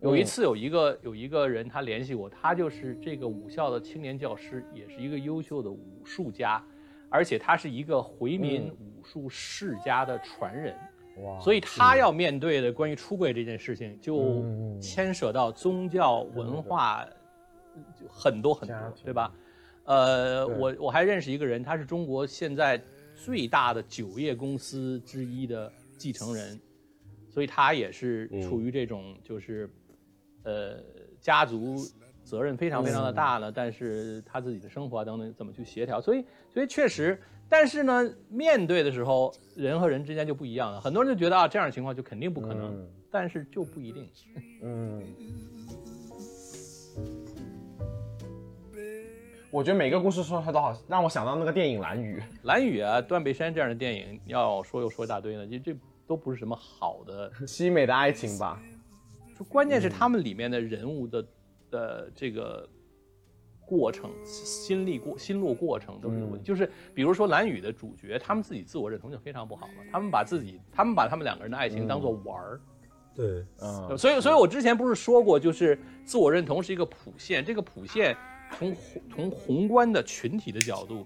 [0.00, 6.64] 有一次有一个有一个人他联系我，他就是这个武校的青年教师，也是一个优秀的武术家，
[7.10, 10.76] 而且他是一个回民武术世家的传人。
[11.22, 11.40] 哇！
[11.40, 14.44] 所以他要面对的关于出柜这件事情，就
[14.80, 17.06] 牵涉到宗教文化，
[17.98, 19.32] 就很多很多，对吧？
[19.84, 22.82] 呃，我我还认识一个人，他是中国现在
[23.14, 26.58] 最大的酒业公司之一的继承人，
[27.28, 29.70] 所以他也是处于这种就是，
[30.42, 30.82] 呃，
[31.20, 31.76] 家族
[32.22, 33.52] 责任非常非常的大呢。
[33.52, 36.00] 但是他自己的生活等等怎么去协调？
[36.00, 40.80] 所以所以确实，但是呢，面对的时候，人和人之间就不一样了。
[40.80, 44.08] 很多人就觉得啊，这样的情况就肯定不可能，但是就不一定。
[44.62, 45.02] 嗯。
[49.50, 52.18] 我觉得每个故事说出来都好，让我想到那个电影《蓝雨》。
[52.42, 55.76] 蓝雨啊，断背山这样的电影，要说又说一大堆呢，其实这
[56.08, 58.60] 都不是什么好的 凄美的爱情吧？
[59.38, 61.24] 就关键是他们里面的人物的
[61.70, 62.68] 的这个
[63.74, 66.44] 过程、心历过心路过程都是有问题。
[66.44, 72.60] 就是比如说蓝宇的主角，他们自己自我认同就非常不好了，他们把自己，他们把他们两个人的爱情当做玩儿。
[73.14, 73.98] 对，嗯。
[73.98, 78.16] 所以，所以我之前不是说过，就是自我认同是一个谱线，这个谱线。
[78.56, 78.76] 从
[79.12, 81.04] 从宏观的群体的角度，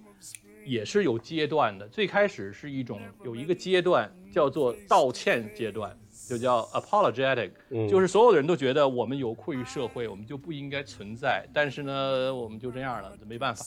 [0.66, 1.88] 也是有阶段的。
[1.88, 5.96] 最开始是一种有一个阶段叫做道歉阶段，
[6.28, 7.50] 就叫 apologetic，
[7.88, 11.48] 就是所有的人都觉得我们有愧于社会，我们就不应该存在。
[11.52, 13.64] 但是呢，我们就这样了，没办法，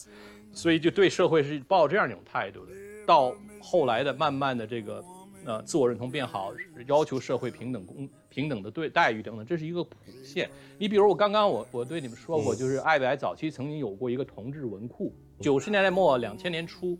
[0.53, 2.71] 所以就对社会是抱这样一种态度的。
[3.07, 5.03] 到后来的慢慢的这个。
[5.43, 6.53] 呃，自我认同变好，
[6.85, 10.47] 要求社会平等公平等的对待遇等等，这是一个谱线。
[10.77, 16.95] 你比如我刚刚我我对你们说过，就是爱白早期曾经有过一个同志文库，九十年代末两千年初，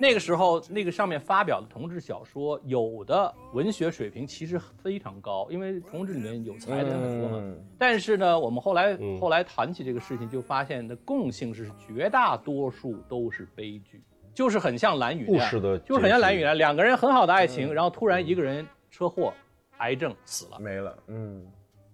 [0.00, 7.54] 那个时候那个上面发表的同志小说，有的文学水平其实非常高，因为同志里面有才的人很多嘛。
[7.78, 14.02] 但是呢，我们后来后来谈起这个事情，就发现的共性是绝大多数都是悲剧。
[14.32, 19.34] 就是很像蓝雨，故事的，就是很像蓝雨啊，两个人很好的爱情，然后突然一个人车祸，
[19.78, 20.96] 癌症死了，没了。
[21.08, 21.44] 嗯，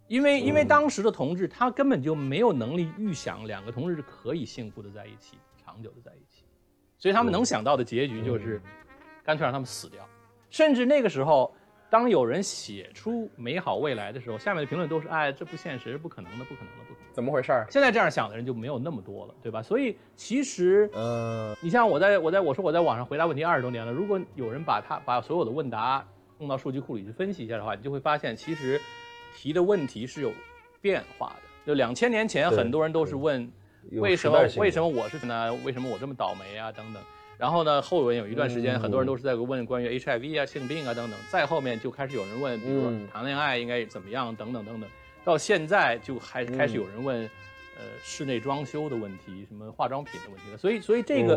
[0.06, 6.35] 因为因为当时的同志他根本就没有能力预想两个同志是可以幸福的在一起，长久的在一起，
[7.06, 8.60] 所以他们能想到的结局就是，
[9.22, 10.04] 干脆让他们死掉，
[10.50, 11.54] 甚至那个时候。
[11.88, 17.12] 当有人写出美好未来的时候，下面的评论都是：哎，这不现实，不可能的，不可能的，不可能。
[17.12, 17.64] 怎么回事儿？
[17.70, 19.62] 现在这样想的人就没有那么多了，对吧？
[19.62, 26.04] 所以其实，呃，你像我在我在我说我在网上回答问题二十多年了，如果有人把他把所有的问答
[26.38, 28.80] 弄到数据库里去分析一下的话，你就会发现，其实
[29.36, 30.32] 提的问题是有
[30.80, 31.42] 变化的。
[31.64, 33.48] 就两千年前，很多人都是问
[33.92, 35.54] 为什么为什么我是呢？
[35.64, 36.70] 为什么我这么倒霉啊？
[36.72, 37.02] 等等。
[37.38, 41.20] 然后呢，后文有一段时间，很多人都是在问关于 HIV 啊、性病啊等等。
[41.30, 44.88] 再后面就开始有人问，比如说谈恋爱应该怎么样等等等等。
[45.22, 47.22] 到现在就还开始有人问，
[47.76, 50.56] 呃，室内装修的问题，什么化妆品的问题了。
[50.56, 51.36] 所以，所以这个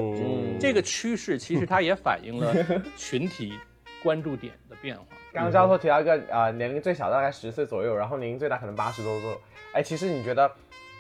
[0.60, 2.56] 这个趋势其实它也反映了
[2.96, 3.54] 群体
[4.02, 5.04] 关注点的变化。
[5.34, 9.38] 刚刚教授提到一个啊，年龄最小大概十岁左右，然后年龄最大可能八十多岁。
[9.74, 10.50] 哎，其实你觉得，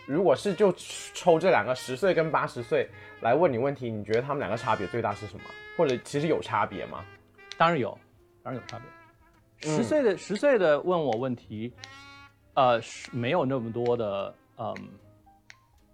[0.10, 0.74] 如果是就
[1.14, 2.90] 抽这两个十岁跟八十岁？
[3.22, 5.42] 来问你问题，你觉得他们两个差别最大是什么？
[5.78, 7.06] 或者其实有差别吗？
[7.58, 7.96] 当然有，
[8.42, 9.70] 当然有差别。
[9.70, 11.72] 十岁的十岁的问我问题，
[12.56, 14.76] 呃，是没有那么多的，嗯，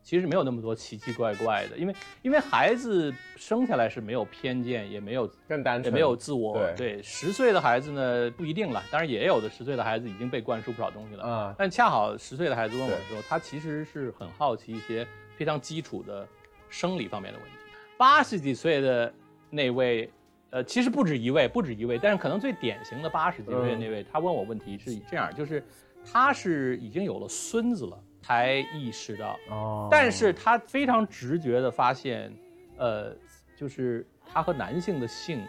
[0.06, 6.56] 其实没有那么多奇奇怪怪的，因为因为孩子生下来是没有偏见，也没有更单纯，也没有自我。
[6.78, 11.24] 对，十岁的孩子呢不一定了，当然也有的十岁的孩子已经被灌输不少东西了。
[11.24, 16.26] 啊，但恰好十岁的孩子问我的时候，他其实是很好奇一些非常基础的。
[16.68, 17.56] 生理方面的问题，
[17.96, 19.14] 八十几岁的
[19.50, 20.10] 那位，
[20.50, 25.64] 呃，其实不止一位，不止一位，但是可能最典型的八十几岁那位，他问我问题是这样，就是
[26.04, 32.34] 他是已经有了孙子了，才意识到，哦，但是他非常直觉的发现，
[32.78, 33.16] 呃，
[33.56, 35.46] 就是他和男性的性，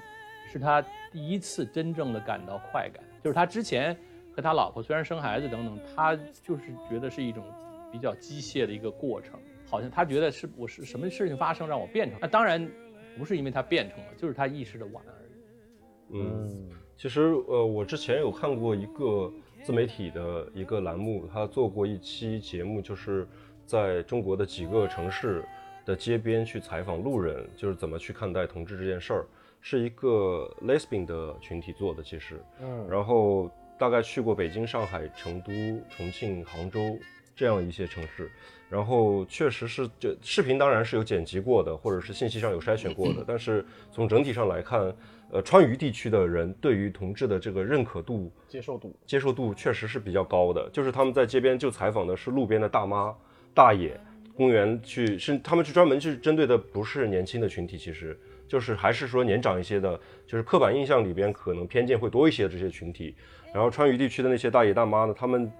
[0.53, 3.97] 是他第一次真正的感到快感，就是他之前
[4.35, 7.43] 和他老婆虽然生孩子等等，他就是觉得是一种
[7.91, 9.41] 比较机械的一个过程。
[9.69, 12.71] 好像他觉得是我是什么事情发生让我变成那当然
[13.19, 16.21] 不是因为他变成了，就是他意识的晚而已。
[16.21, 19.33] 嗯，其实呃，我之前有看过一个
[19.67, 23.27] 自媒体的一个栏目，他做过一期节目，就是
[23.67, 25.45] 在中国的几个城市
[25.85, 29.27] 的街边去采访路人，就是怎么去看待同志这件事儿，
[29.61, 35.51] 是一个 lesbian 的群体做的，其实，嗯，然后大概去过北京、上海、成都、
[35.91, 36.97] 重庆、杭州。
[37.37, 38.29] 这样一些城市。
[38.69, 44.93] 然后确实是，这视频当然是有剪辑过的，或者是信息上有筛选过的， 但是从整体上来看，
[45.31, 50.69] 呃，川渝地区的人对于同志的这个认可度、接受度、接受度确实是比较高的。
[50.73, 53.15] 就是他们在街边就采访的是路边的大妈、
[53.55, 53.97] 大爷，
[54.35, 58.19] 公园去是他们去专门去针对的不是年轻的群体，其实
[58.49, 63.15] 就是还是说年长一些的，就是刻板印象里边可能偏见会多一些的这些群体。
[63.55, 65.51] 然后川渝地区的那些大爷大妈呢，他们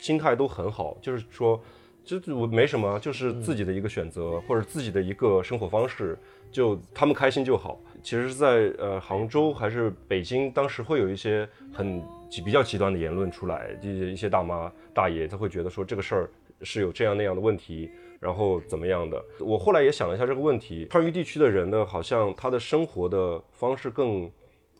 [0.00, 1.62] 心态都很好，就是说。
[2.02, 6.18] 就我没什么，就是自己的一个选择或者自己的一个生活方式，
[6.50, 7.78] 就他们开心就好。
[8.02, 12.02] 其实，在呃杭州还是北京，当时会有一些很
[12.44, 16.30] 比较极端的言论出来，一些大妈大爷他会觉得说这个事儿
[16.62, 19.22] 是有这样那样的问题，然后怎么样的。
[19.38, 24.28] 我后来也想了一下这个问题，川渝地区的人呢，好像他的生活的方式更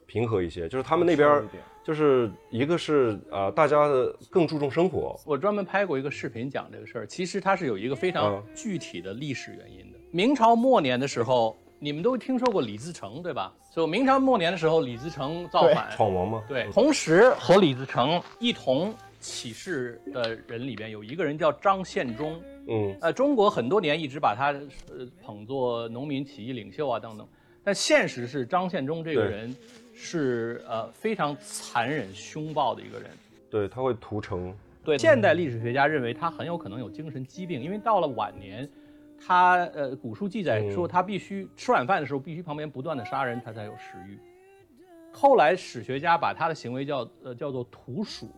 [0.06, 1.46] 平和一些，就是他们那边。
[1.82, 5.18] 就是一个是啊，大家的更注重生活。
[5.24, 9.98] 我专门拍过一个视频讲这个事儿，其实它是有一个非常具体的历史原因的。
[10.10, 13.52] 明朝末年的时候，你们都听说过李自成对吧？
[13.74, 16.42] 就明朝末年的时候，李自成造反闯王吗？
[16.48, 22.40] 对，同时和李自成一同起事的人里边有一个人叫张献忠。
[22.68, 24.52] 嗯，呃，中国很多年一直把他
[24.90, 27.26] 呃捧作农民起义领袖啊等等，
[27.64, 29.54] 但现实是张献忠这个人。
[30.02, 33.10] 是呃非常残忍凶暴的一个人，
[33.50, 34.56] 对他会屠城。
[34.82, 38.66] 对，现代历史学家认为他很有可能有精神疾病，因为到了晚年，
[39.22, 44.18] 他呃古书记载说他必须吃晚饭的时候必须旁边不断的杀人，他才有食欲。
[45.12, 48.30] 后来史学家把他的行为叫呃叫做屠蜀。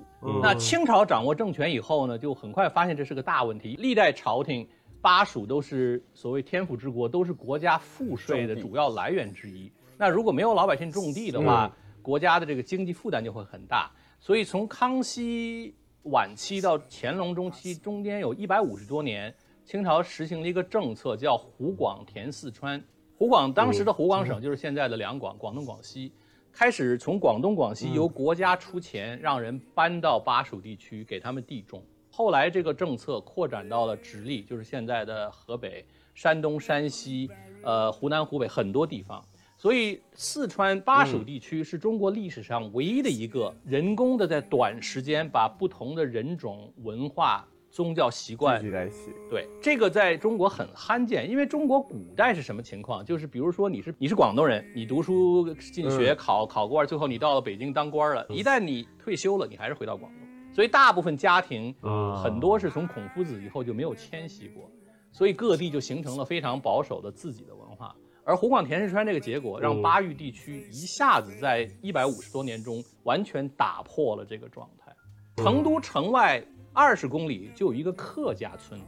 [0.43, 3.77] 那清朝掌握政权以后呢，就很快发现这是个大问题。
[3.79, 4.67] 历代朝廷
[5.03, 9.71] 巴蜀都是所谓天府之国，都是国家赋税的主要来源之一。
[9.99, 13.91] 那如果没有老百姓种地的话，国家的这个经济负担就会很大。
[14.21, 15.75] 所以从康熙
[16.05, 19.35] 晚期到乾隆中期，中间有一百五十多年，
[19.65, 22.81] 清朝实行了一个政策，叫湖广填四川。
[23.19, 26.13] 湖广当时的湖广省就是现在的两广，广东、广西，
[26.53, 31.83] 开始从广东、广西由国家出钱，让人搬到巴蜀地区给他们地种。
[32.15, 35.83] 后来这个政策扩展到了直隶，就是现在的河北、
[36.15, 37.31] 山东、山西，
[37.63, 39.25] 呃，湖南、湖北很多地方。
[39.57, 49.11] 所以，四川巴蜀地区是中国历史上唯一的一个人工的在短时间把不同的人种、文化、宗教习惯聚集在一起。
[49.31, 53.03] 对，这个在中国很罕见，因为中国古代是什么情况？
[53.03, 60.22] 就是比如说你是你是广东人，你读书进学考考官，最后你到了北京当官了，一旦你退休了，你还是回到广东。
[60.53, 61.75] 所以大部分家庭
[62.23, 64.71] 很多是从孔夫子以后就没有迁徙过，
[65.11, 67.95] 所以各地就形成了非常保守的自己的文化。
[68.25, 74.95] 而湖广田氏川这个结果，让巴渝地区一下子在一百五十多年中完全打破了这个状态。
[75.43, 76.41] 成都城外
[76.73, 78.81] 二十公里就有一个客家村，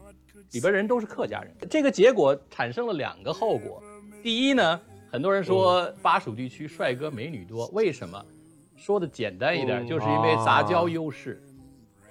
[0.53, 1.53] 里边人都是客家人。
[1.69, 3.83] 这个结果产生了两个后果。
[4.23, 8.25] 第一呢，很多人说巴蜀地区帅哥美女多，为什么？
[8.77, 11.43] 说的简单一点，就是因为杂交优势。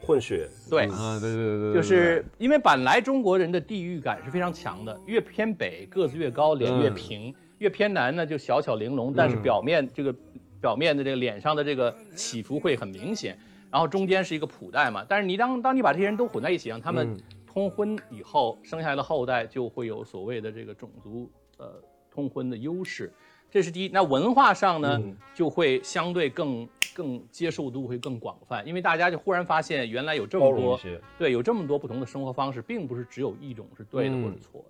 [0.06, 0.86] 混血，对。
[0.88, 10.14] 啊，对对对，就是因为本来中国人的地域感是非常强的，越偏北个子越高，脸越平；越偏南呢就小巧玲珑，但是表面这个
[10.60, 13.38] 表面的这个脸上的这个起伏会很明显。
[13.72, 21.82] 然后中间是一个普代嘛，但是你当当你把这些人都混在一起，让他们通婚以后生下来的后代就会有所谓的这个种族呃
[22.12, 23.12] 通婚的优势。
[23.54, 25.00] 这是第一，那文化上呢，
[25.32, 30.80] 就会相对更更接受度会更广泛，因为大家就忽然发现原来有这么多
[31.20, 34.66] 对有这么多不同的生活方式，并不是只有一种是对的或者错的，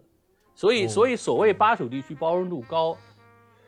[0.53, 2.97] 所以所以所谓巴蜀地区包容度高，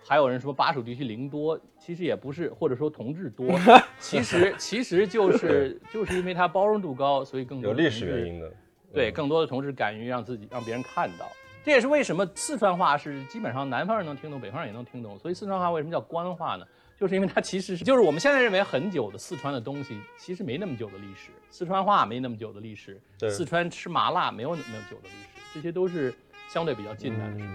[0.05, 3.57] 还有人说巴蜀地区零多，其实也不是，或者说同志多，
[3.97, 8.51] 其实其实就是就是因为它包容度高，所以更多有历史原因的，
[8.93, 11.26] 对更多的同志敢于让自己让别人看到。
[11.66, 15.18] 这也是为什么四川话是基本上南方人能听懂，北方人也能听懂。
[15.18, 16.66] 所以四川话为什么叫官话呢？
[16.95, 21.32] 就是因为它其实是，就是我们现在认为很久的四川的东西，其实没那么久的历史。
[21.49, 23.01] 四川话没那么久的历史，
[23.32, 26.13] 四川吃麻辣没有那么久的历史，这些都是
[26.47, 27.45] 相对比较近代的事。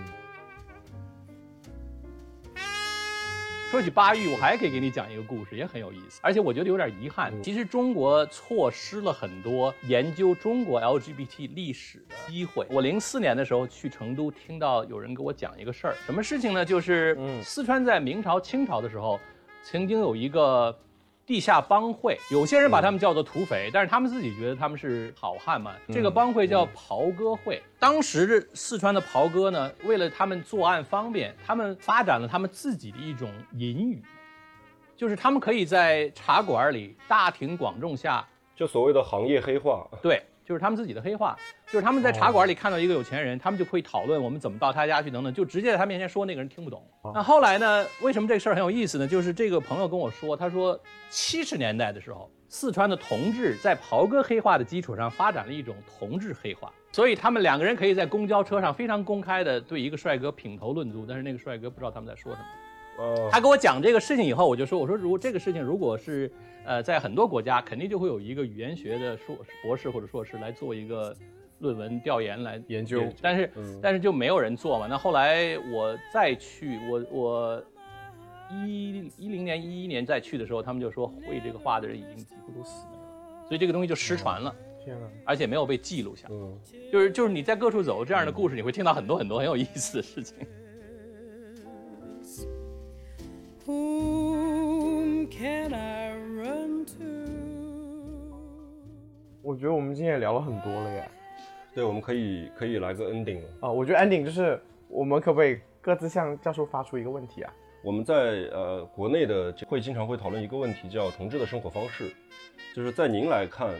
[3.70, 7.32] 说起巴育，我还可以给你讲一个故事，也很有意思，而且我觉得有点遗憾。
[7.40, 12.66] 其实中国错失了很多研究中国 LGBT 历史的机会。
[12.68, 16.64] 我零四年的时候去成都，听到有人给我讲一个事儿，什么事情呢？
[16.64, 19.20] 就是四川在明朝、清朝的时候，
[19.62, 20.76] 曾经有一个。
[21.30, 25.76] 地下帮会，有些人把他们叫做土匪，但是他们自己觉得他们是好汉嘛。
[25.86, 27.62] 这个帮会叫袍哥会。
[27.78, 34.02] 当时四川的袍哥呢，为了他们作案方便，他们发展了他们自己的一种隐语，
[34.96, 38.26] 就是他们可以在茶馆里大庭广众下，
[38.56, 39.86] 就所谓的行业黑话。
[40.02, 40.20] 对。
[40.50, 41.38] 就是他们自己的黑话，
[41.70, 46.84] 就是他们在茶馆里看到一个有钱人，他们就可以讨论我们怎么到他家去等等，就直接在他面前说，那个人听不懂。
[47.14, 47.86] 那后来呢？
[48.02, 49.06] 为什么这个事儿很有意思呢？
[49.06, 50.76] 就是这个朋友跟我说，他说
[51.08, 63.30] 七十年代的时候，四川的同志在袍哥黑话的基础上发展了一种同志黑话，所以他们两个人可以在公交车上非常公开的对一个帅哥品头论足，但是那个帅哥不知道他们在说什么。
[63.30, 66.30] 他跟我讲这个事情以后，我就说：“我说，如果这个事情如果是，
[66.70, 71.12] 呃，在很多国家，肯定就会有一个语言学的硕博士或者硕士来做一个
[71.58, 73.02] 论文调研来研究。
[73.20, 73.50] 但是，
[73.82, 74.86] 但是就没有人做嘛。
[74.88, 77.60] 那后来我再去，我我
[78.52, 82.92] 一一零年、一一年再去的时候，他们就说会这个话的人已经几乎都死了，
[83.48, 84.54] 所以这个东西就失传了。
[85.24, 86.28] 而且没有被记录下。
[86.30, 86.56] 嗯，
[86.92, 90.36] 就是就是你在各处走这样的故事，你会听到很多很多很有意思的事情。”
[93.66, 95.26] Whom
[99.42, 101.08] 我觉得我们今天也聊了很多了耶。
[101.74, 103.48] 对，我们可以可以来个 ending 了。
[103.60, 107.52] 啊，我觉得 ending 就是我们可不可以各自向教授发出一个问题啊？
[107.82, 108.14] 我们在
[108.52, 112.12] 呃国内的会经常会讨论一个问题，叫同志的生活方式。
[112.74, 113.70] 就是在您来看，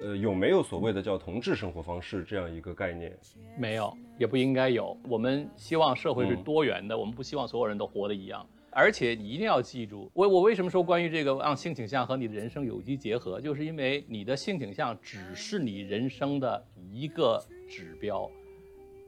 [0.00, 3.12] 呃，有没有所谓的叫同志生活方式这样一个概念？
[3.58, 4.96] 没有，也不应该有。
[5.08, 8.46] 我们希望社会是多元的，我们不希望所有人都活得一样。
[8.74, 18.28] 而且你一定要记住，我我为什么说关于这个让性倾向和你的人生有机结合，就是因为你的性倾向只是你人生的一个指标，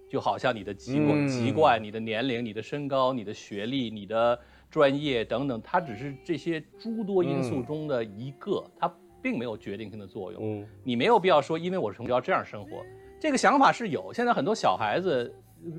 [0.08, 4.38] 就好像你的籍贯、籍贯、你的年龄、你的身高、你的学历、你的
[4.70, 8.88] 专业等等，它只是这些诸多因素中的一个，它
[9.20, 10.64] 并没有决定性的作用。
[10.84, 12.84] 你没有必要说，因为我是从要这样生活，
[13.20, 14.12] 这个想法是有。
[14.12, 15.34] 现在很多小孩子。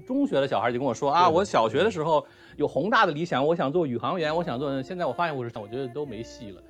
[0.05, 2.25] 中学的小孩就跟我说啊，我小学的时候
[2.58, 4.82] 有宏大的理想，我想做宇航员，我想做。
[4.82, 6.62] 现在我发现我是，我觉得都没戏了。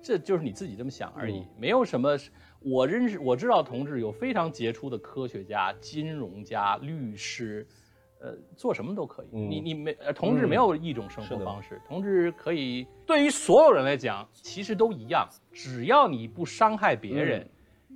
[0.00, 2.16] 这就是你自己这么想而已，没有什么。
[2.60, 7.66] 我认识我知道同志有非常杰出的科学家、金融家、律师，
[8.20, 9.28] 呃，做什么都可以。
[9.32, 17.50] 你你没同志没有一种生活方式，同志可以对于所有人来讲其实都一样，只要你不伤害别人，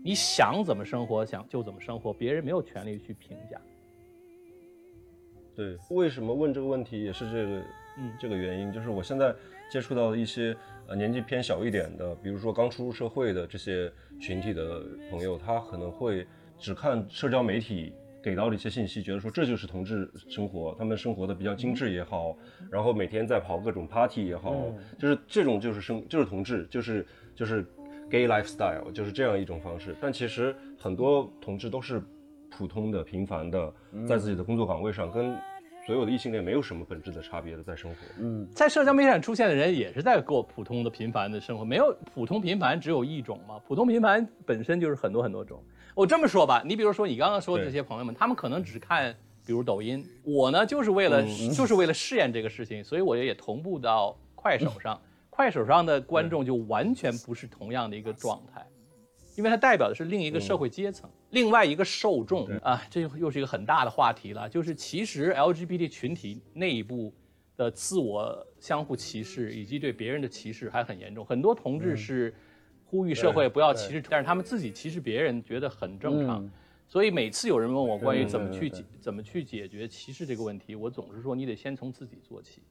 [0.04, 3.60] 你想怎么生活想就怎么生活，别人没有权利去评价。
[5.58, 7.62] 对，为什么问这个问题也是这个，
[7.98, 9.34] 嗯，这个原因就是我现在
[9.68, 10.56] 接触到的一些
[10.86, 16.24] 呃年纪偏小一点的，比如说刚出入社会的这些群体的朋友，他可能会
[16.60, 17.92] 只看社交媒体
[18.22, 22.38] 给到的一些信息，觉得说这就是同志生活，他们生活的比较精致也好，
[22.70, 24.54] 然后每天在跑各种 party 也好，
[24.96, 27.04] 就是这种就是生就是同志，就是
[27.34, 27.66] 就是
[28.08, 29.96] gay lifestyle，就是这样一种方式。
[30.00, 32.00] 但其实很多同志都是。
[32.50, 33.72] 普通的、平凡的，
[34.06, 35.36] 在自己的工作岗位上，跟
[35.88, 37.96] 所有的异性恋没有什么本质的差别的在生活。
[38.18, 41.64] 嗯，在社交媒体上出现的人，也是在过普通的、平凡的生活。
[41.64, 43.58] 没有普通平凡，只有一种嘛？
[43.66, 45.64] 普通平凡本身就是很多很多种。
[45.94, 49.16] 我这么说吧，你比如说你刚刚说的这些朋友们，他们可能只看，
[49.46, 50.06] 比如抖音。
[50.24, 51.24] 我呢，就是为了
[51.56, 55.00] 就是为了试验这个事情，所以我也同步到快手上。
[55.30, 58.62] 快手上的观众就完全不是同样的一个状态。
[59.36, 64.48] 因为它代表的是另一个社会阶层，另外一个受众啊，这又是一个很大的话题了。
[64.48, 67.12] 就是其实 LGBT 群体内部
[67.56, 71.24] 的自我相互歧视以及对别人的歧视还很严重。
[71.24, 72.34] 很多同志是
[72.86, 76.48] 呼吁社会不要歧视，但是他们自己歧视别人觉得很正常。
[76.86, 82.62] 所以每次有人问我关于怎么去解怎么去解决歧视这个问题，我总是说你得先从自己做起。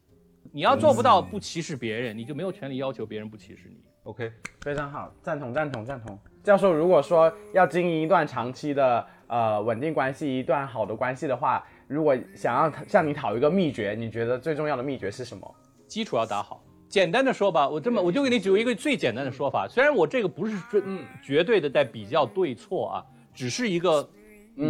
[0.52, 3.78] 你要做不到不歧视别人，你就没有权利要求别人不歧视你。
[4.08, 4.32] OK，
[4.62, 6.18] 非常好，赞同赞同赞同。
[6.42, 15.56] 教授，如果说要经营一段长期的呃稳定关系，一段好的关系的话，如果想要向你讨一个秘诀，你觉得最重要的秘诀是什么？
[15.88, 16.64] 基础要打好。
[16.88, 20.56] 简单的说吧，我这么我就给你举一个最简单的说法，虽然我这个不是
[20.86, 24.10] 嗯绝对的在比较对错啊，只是一个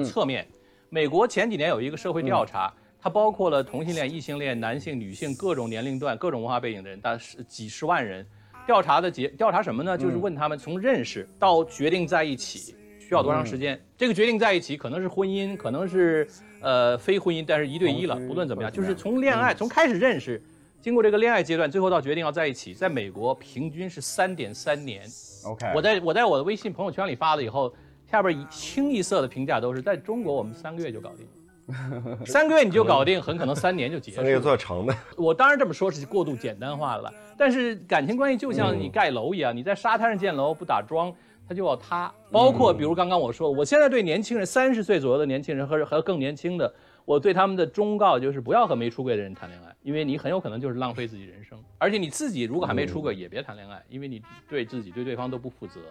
[0.03, 0.47] 侧面。
[0.89, 8.25] 美国前几年有一个社会调查，它包括了同性恋、异性恋、男性、女性各种年龄段、各种文化背景的人，大是几十万人。
[8.67, 9.97] 调查的结调查什么呢？
[9.97, 13.79] 就是问他们从认识到决定在一起需要多长时间。
[13.97, 16.27] 这个决定在一起可能是婚姻，可能是
[16.59, 18.15] 呃非婚姻，但是一对一了。
[18.27, 20.39] 不论怎么样，就是从恋爱从开始认识，
[20.81, 25.03] 经过这个恋爱阶段，最后到决定要在一起，在美国平均是三点三年。
[25.45, 27.73] OK，我在我在我的微信朋友圈里发了以后，
[28.11, 31.25] 下边清一色的评价都是在中国我们三个月就搞定。
[32.25, 34.15] 三个月你就搞定，很可能三年就结束。
[34.15, 34.95] 三个月算长的。
[35.17, 41.13] 我当然这么说是过度简单化了，但是感情关系就像你盖楼一样，你在沙滩上建楼不打桩，
[41.47, 42.13] 它就要塌。
[42.31, 51.61] 包括比如刚刚我说，我现在对年轻人三十岁左右的年轻人和和更年轻的，我对他们的忠告就是不要和没出轨的人谈恋爱，因为你很有可能就是浪费自己人生。
[51.77, 55.81] 而且你自己如果还没出轨，也别谈恋爱，因为你对自己对对方都不负责。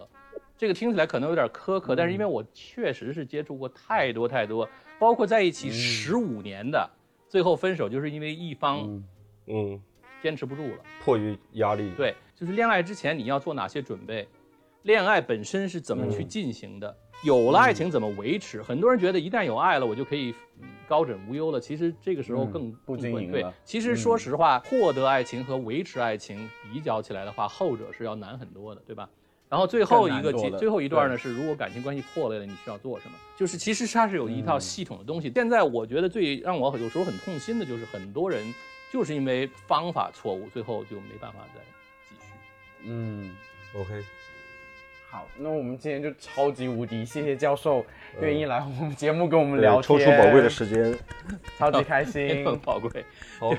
[0.57, 4.67] 这个听起来可能有点苛刻，但是因为我确实是接触过太多太多，
[4.99, 6.89] 包括在一起十五年的，
[7.27, 9.03] 最后分手就是因为一方
[9.47, 9.81] 嗯，
[10.21, 10.77] 坚持不住了。
[11.03, 14.27] 迫于压力，，对，就是恋爱之前你要做哪些准备，
[14.83, 18.61] 恋爱本身是怎么去进行的，有了爱情怎么维持。
[18.61, 21.59] 很多人觉得一旦有爱了，我就可以嗯高枕无忧了。
[21.59, 29.09] 其实这个时候更、不经营对，其实说实话，获得爱情和维持爱情比较起来的话，后者是要难很多的，对吧？
[29.49, 33.17] 然后最后一个阶，更难做的最后一段呢是，如果感情关系破裂了，你需要做什么？
[33.37, 35.31] 就是其实它是有一套系统的东西。
[35.33, 38.53] 现在我觉得最让我有时候很痛心的就是很多人
[38.91, 41.61] 就是因为方法错误，最后就没办法再
[42.09, 42.31] 继续。
[42.83, 43.35] 嗯
[43.73, 44.03] ，OK，
[45.09, 47.85] 好，那我们今天就超级无敌，谢谢教授
[48.19, 50.97] 愿意来我们节目跟我们聊抽出宝贵的时间，
[51.57, 52.43] 超级开心。
[52.45, 53.05] 很宝贵。
[53.39, 53.53] 好，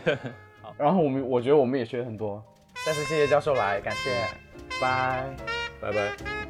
[0.77, 2.45] 然后我们我觉得我们也学了很多，
[2.85, 4.11] 再次谢谢教授来，感谢，
[4.81, 5.58] 拜。
[5.81, 6.48] 拜拜。